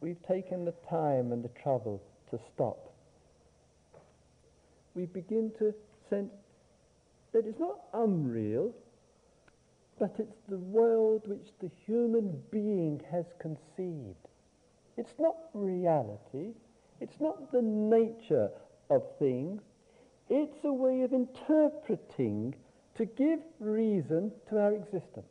we've 0.00 0.22
taken 0.26 0.64
the 0.64 0.74
time 0.88 1.32
and 1.32 1.44
the 1.44 1.50
trouble 1.62 2.02
to 2.30 2.38
stop. 2.52 2.92
We 4.94 5.06
begin 5.06 5.52
to 5.58 5.74
sense 6.10 6.32
that 7.32 7.46
it's 7.46 7.60
not 7.60 7.78
unreal, 7.94 8.74
but 9.98 10.14
it's 10.18 10.36
the 10.48 10.58
world 10.58 11.22
which 11.26 11.48
the 11.60 11.70
human 11.86 12.42
being 12.50 13.00
has 13.10 13.24
conceived. 13.38 14.16
It's 14.96 15.14
not 15.18 15.36
reality. 15.54 16.52
It's 17.00 17.20
not 17.20 17.52
the 17.52 17.62
nature 17.62 18.50
of 18.90 19.02
things. 19.18 19.62
It's 20.28 20.64
a 20.64 20.72
way 20.72 21.02
of 21.02 21.12
interpreting 21.12 22.54
to 22.96 23.04
give 23.04 23.40
reason 23.58 24.32
to 24.48 24.58
our 24.58 24.72
existence. 24.72 25.26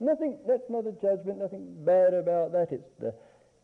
Nothing, 0.00 0.38
that's 0.46 0.70
not 0.70 0.86
a 0.86 0.92
judgment, 0.92 1.38
nothing 1.40 1.84
bad 1.84 2.14
about 2.14 2.52
that. 2.52 2.68
It's 2.70 2.90
the 3.00 3.12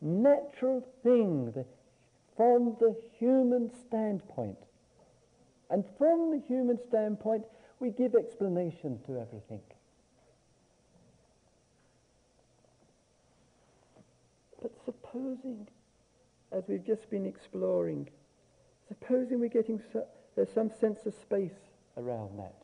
natural 0.01 0.87
thing 1.03 1.53
the, 1.53 1.65
from 2.37 2.77
the 2.81 2.97
human 3.19 3.71
standpoint. 3.87 4.59
And 5.71 5.85
from 5.99 6.31
the 6.31 6.39
human 6.39 6.79
standpoint, 6.89 7.45
we 7.81 7.91
give 7.91 8.15
explanation 8.15 8.99
to 9.07 9.19
everything. 9.19 9.61
But 14.63 14.73
supposing, 14.85 15.69
as 16.53 16.65
we've 16.69 16.87
just 16.87 17.11
been 17.11 17.27
exploring, 17.27 18.09
supposing 18.89 19.41
we're 19.41 19.49
getting 19.49 19.81
so, 19.93 20.07
there's 20.37 20.53
some 20.53 20.71
sense 20.71 21.07
of 21.07 21.15
space 21.15 21.53
around 21.97 22.39
that. 22.39 22.55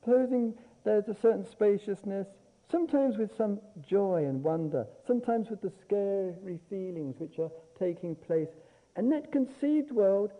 Supposing 0.00 0.54
there's 0.84 1.08
a 1.08 1.14
certain 1.14 1.44
spaciousness, 1.44 2.28
sometimes 2.70 3.16
with 3.16 3.34
some 3.36 3.60
joy 3.86 4.24
and 4.24 4.42
wonder, 4.42 4.86
sometimes 5.06 5.50
with 5.50 5.60
the 5.60 5.72
scary 5.80 6.58
feelings 6.68 7.16
which 7.18 7.38
are 7.38 7.50
taking 7.78 8.14
place 8.14 8.48
and 8.96 9.10
that 9.12 9.32
conceived 9.32 9.90
world 9.90 10.30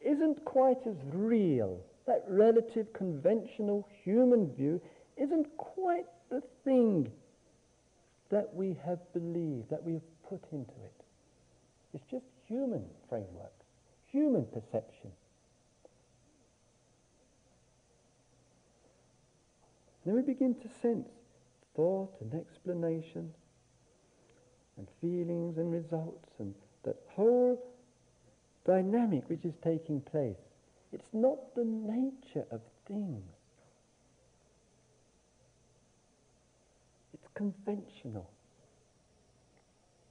isn't 0.00 0.44
quite 0.44 0.86
as 0.86 0.96
real. 1.12 1.80
That 2.06 2.24
relative, 2.28 2.92
conventional 2.92 3.86
human 4.02 4.52
view 4.54 4.80
isn't 5.16 5.46
quite 5.56 6.06
the 6.30 6.42
thing 6.64 7.10
that 8.30 8.54
we 8.54 8.76
have 8.84 9.00
believed, 9.12 9.70
that 9.70 9.82
we 9.82 9.94
have 9.94 10.22
put 10.28 10.42
into 10.52 10.70
it. 10.70 11.04
It's 11.92 12.04
just 12.10 12.24
human 12.46 12.84
framework, 13.08 13.52
human 14.10 14.46
perception. 14.46 15.10
Then 20.06 20.14
we 20.14 20.22
begin 20.22 20.54
to 20.54 20.68
sense 20.80 21.08
thought 21.76 22.14
and 22.20 22.34
explanation 22.34 23.30
and 24.76 24.88
feelings 25.00 25.58
and 25.58 25.70
results 25.70 26.28
and 26.38 26.54
that 26.84 26.96
whole 27.08 27.69
dynamic 28.64 29.28
which 29.28 29.44
is 29.44 29.54
taking 29.62 30.00
place. 30.00 30.36
It's 30.92 31.08
not 31.12 31.54
the 31.54 31.64
nature 31.64 32.46
of 32.50 32.60
things. 32.86 33.22
It's 37.14 37.28
conventional. 37.34 38.30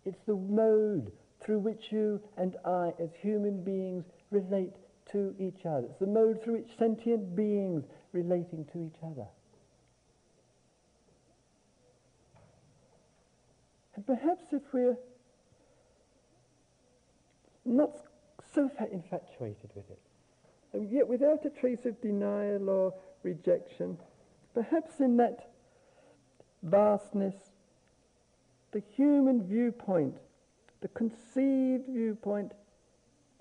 It's 0.05 0.19
the 0.25 0.35
mode 0.35 1.11
through 1.41 1.59
which 1.59 1.91
you 1.91 2.21
and 2.37 2.55
I 2.65 2.93
as 3.01 3.09
human 3.21 3.63
beings 3.63 4.05
relate 4.31 4.73
to 5.11 5.35
each 5.39 5.65
other. 5.65 5.87
It's 5.89 5.99
the 5.99 6.07
mode 6.07 6.41
through 6.43 6.59
which 6.59 6.69
sentient 6.77 7.35
beings 7.35 7.83
relating 8.13 8.65
to 8.73 8.79
each 8.79 8.99
other. 9.03 9.27
And 13.95 14.05
perhaps 14.05 14.45
if 14.51 14.61
we're 14.71 14.97
not 17.65 18.08
so 18.53 18.69
infatuated 18.91 19.69
with 19.75 19.89
it, 19.89 19.99
and 20.73 20.89
yet 20.91 21.07
without 21.07 21.45
a 21.45 21.49
trace 21.49 21.85
of 21.85 21.99
denial 22.01 22.69
or 22.69 22.93
rejection, 23.23 23.97
perhaps 24.53 24.99
in 24.99 25.17
that 25.17 25.49
vastness, 26.63 27.35
the 28.71 28.81
human 28.95 29.47
viewpoint, 29.47 30.15
the 30.81 30.87
conceived 30.89 31.87
viewpoint, 31.87 32.51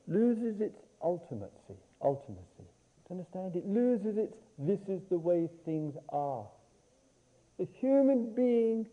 loses 0.07 0.61
its 0.61 0.81
ultimacy. 1.03 1.77
Ultimacy. 2.03 2.67
To 3.07 3.13
understand? 3.13 3.57
It 3.57 3.67
loses 3.67 4.17
its 4.17 4.37
this 4.59 4.81
is 4.89 5.01
the 5.09 5.19
way 5.19 5.49
things 5.65 5.95
are. 6.09 6.45
The 7.59 7.69
human 7.81 8.35
being 8.35 8.87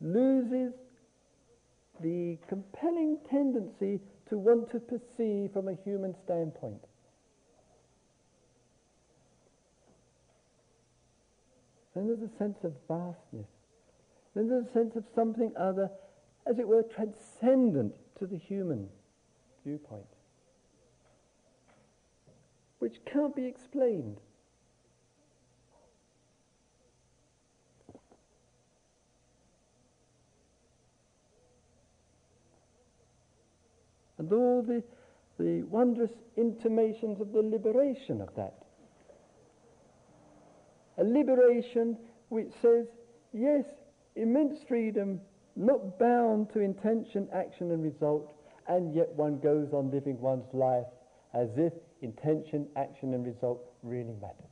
loses 0.00 0.72
the 2.00 2.38
compelling 2.48 3.18
tendency 3.28 4.00
to 4.28 4.38
want 4.38 4.70
to 4.70 4.80
perceive 4.80 5.52
from 5.52 5.68
a 5.68 5.74
human 5.84 6.14
standpoint. 6.24 6.84
Then 11.94 12.06
there's 12.06 12.22
a 12.22 12.36
sense 12.38 12.58
of 12.62 12.74
vastness. 12.86 13.48
Then 14.34 14.48
there's 14.48 14.66
a 14.66 14.72
sense 14.72 14.94
of 14.94 15.04
something 15.14 15.52
other, 15.58 15.90
as 16.46 16.58
it 16.58 16.68
were, 16.68 16.82
transcendent 16.82 17.94
to 18.18 18.26
the 18.26 18.36
human 18.36 18.88
viewpoint, 19.64 20.06
which 22.78 23.04
can't 23.04 23.34
be 23.34 23.46
explained. 23.46 24.20
And 34.18 34.32
all 34.32 34.62
the, 34.62 34.82
the 35.38 35.62
wondrous 35.64 36.10
intimations 36.36 37.20
of 37.20 37.32
the 37.32 37.42
liberation 37.42 38.20
of 38.20 38.28
that. 38.36 38.54
A 40.98 41.04
liberation 41.04 41.96
which 42.28 42.50
says, 42.60 42.86
yes, 43.32 43.64
immense 44.16 44.58
freedom, 44.66 45.20
not 45.56 45.98
bound 45.98 46.52
to 46.52 46.60
intention, 46.60 47.28
action, 47.32 47.70
and 47.70 47.82
result, 47.82 48.32
and 48.68 48.94
yet 48.94 49.08
one 49.14 49.38
goes 49.38 49.72
on 49.72 49.90
living 49.90 50.20
one's 50.20 50.52
life 50.52 50.86
as 51.34 51.48
if 51.56 51.72
intention, 52.02 52.66
action, 52.76 53.14
and 53.14 53.24
result 53.26 53.60
really 53.82 54.14
mattered. 54.20 54.47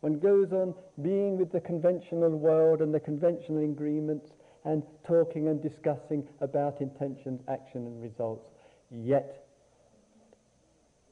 One 0.00 0.18
goes 0.18 0.52
on 0.52 0.74
being 1.02 1.36
with 1.38 1.52
the 1.52 1.60
conventional 1.60 2.30
world 2.30 2.80
and 2.80 2.92
the 2.92 3.00
conventional 3.00 3.62
agreements 3.64 4.30
and 4.64 4.82
talking 5.06 5.48
and 5.48 5.62
discussing 5.62 6.26
about 6.40 6.80
intentions, 6.80 7.40
action 7.48 7.86
and 7.86 8.02
results. 8.02 8.46
Yet 8.90 9.46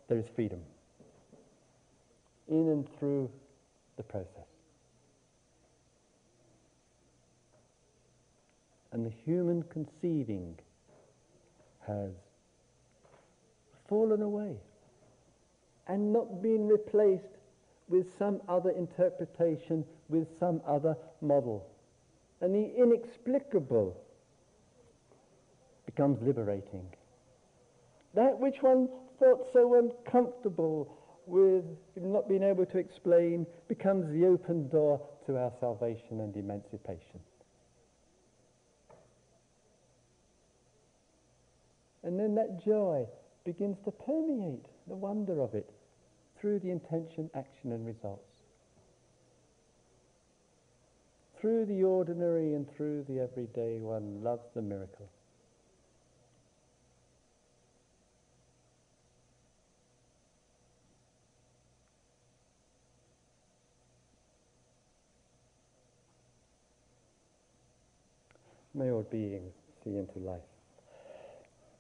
there 0.09 0.19
is 0.19 0.25
freedom 0.35 0.61
in 2.49 2.69
and 2.69 2.89
through 2.99 3.31
the 3.97 4.03
process. 4.03 4.27
And 8.93 9.05
the 9.05 9.13
human 9.25 9.63
conceiving 9.65 10.57
has 11.87 12.11
fallen 13.87 14.23
away 14.23 14.57
and 15.87 16.13
not 16.13 16.43
been 16.43 16.67
replaced 16.67 17.38
with 17.89 18.07
some 18.19 18.41
other 18.49 18.71
interpretation, 18.71 19.85
with 20.09 20.29
some 20.39 20.61
other 20.67 20.97
model. 21.21 21.67
And 22.41 22.55
the 22.55 22.75
inexplicable 22.77 23.97
becomes 25.87 26.23
liberating. 26.23 26.87
That 28.15 28.39
which 28.39 28.57
one 28.61 28.89
thought 29.19 29.47
so 29.53 29.75
uncomfortable 29.79 30.97
with 31.27 31.65
not 31.97 32.29
being 32.29 32.43
able 32.43 32.67
to 32.67 32.79
explain 32.79 33.47
becomes 33.69 34.11
the 34.13 34.27
open 34.27 34.69
door 34.69 35.01
to 35.27 35.37
our 35.37 35.53
salvation 35.61 36.21
and 36.21 36.35
emancipation. 36.37 37.21
And 42.03 42.19
then 42.19 42.35
that 42.37 42.65
joy 42.65 43.07
begins 43.45 43.77
to 43.85 43.91
permeate 43.91 44.67
the 44.87 44.95
wonder 44.95 45.41
of 45.43 45.55
it 45.55 45.71
through 46.41 46.61
the 46.61 46.71
intention, 46.71 47.31
action, 47.35 47.73
and 47.73 47.87
results. 47.87 48.23
Through 51.41 51.67
the 51.67 51.85
ordinary 51.85 52.55
and 52.55 52.69
through 52.77 53.05
the 53.09 53.21
everyday, 53.21 53.79
one 53.79 54.23
loves 54.23 54.47
the 54.55 54.63
miracle. 54.63 55.09
May 68.75 68.91
all 68.91 69.03
beings 69.03 69.55
see 69.83 69.97
into 69.97 70.19
life. 70.19 70.41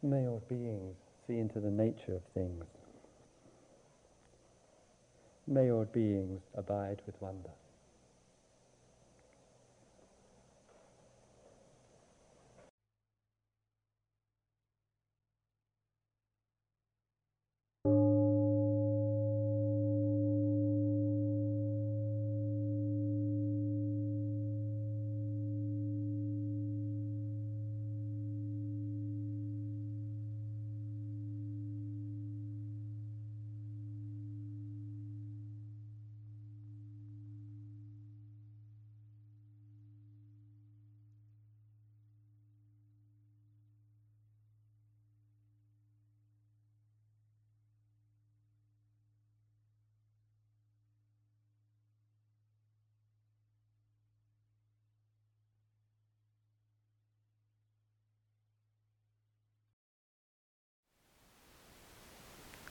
May 0.03 0.27
all 0.27 0.43
beings 0.49 0.97
see 1.27 1.39
into 1.39 1.61
the 1.61 1.71
nature 1.71 2.15
of 2.15 2.23
things. 2.35 2.65
May 5.51 5.71
all 5.71 5.87
beings 5.87 6.43
abide 6.55 7.01
with 7.07 7.15
wonder. 7.23 7.49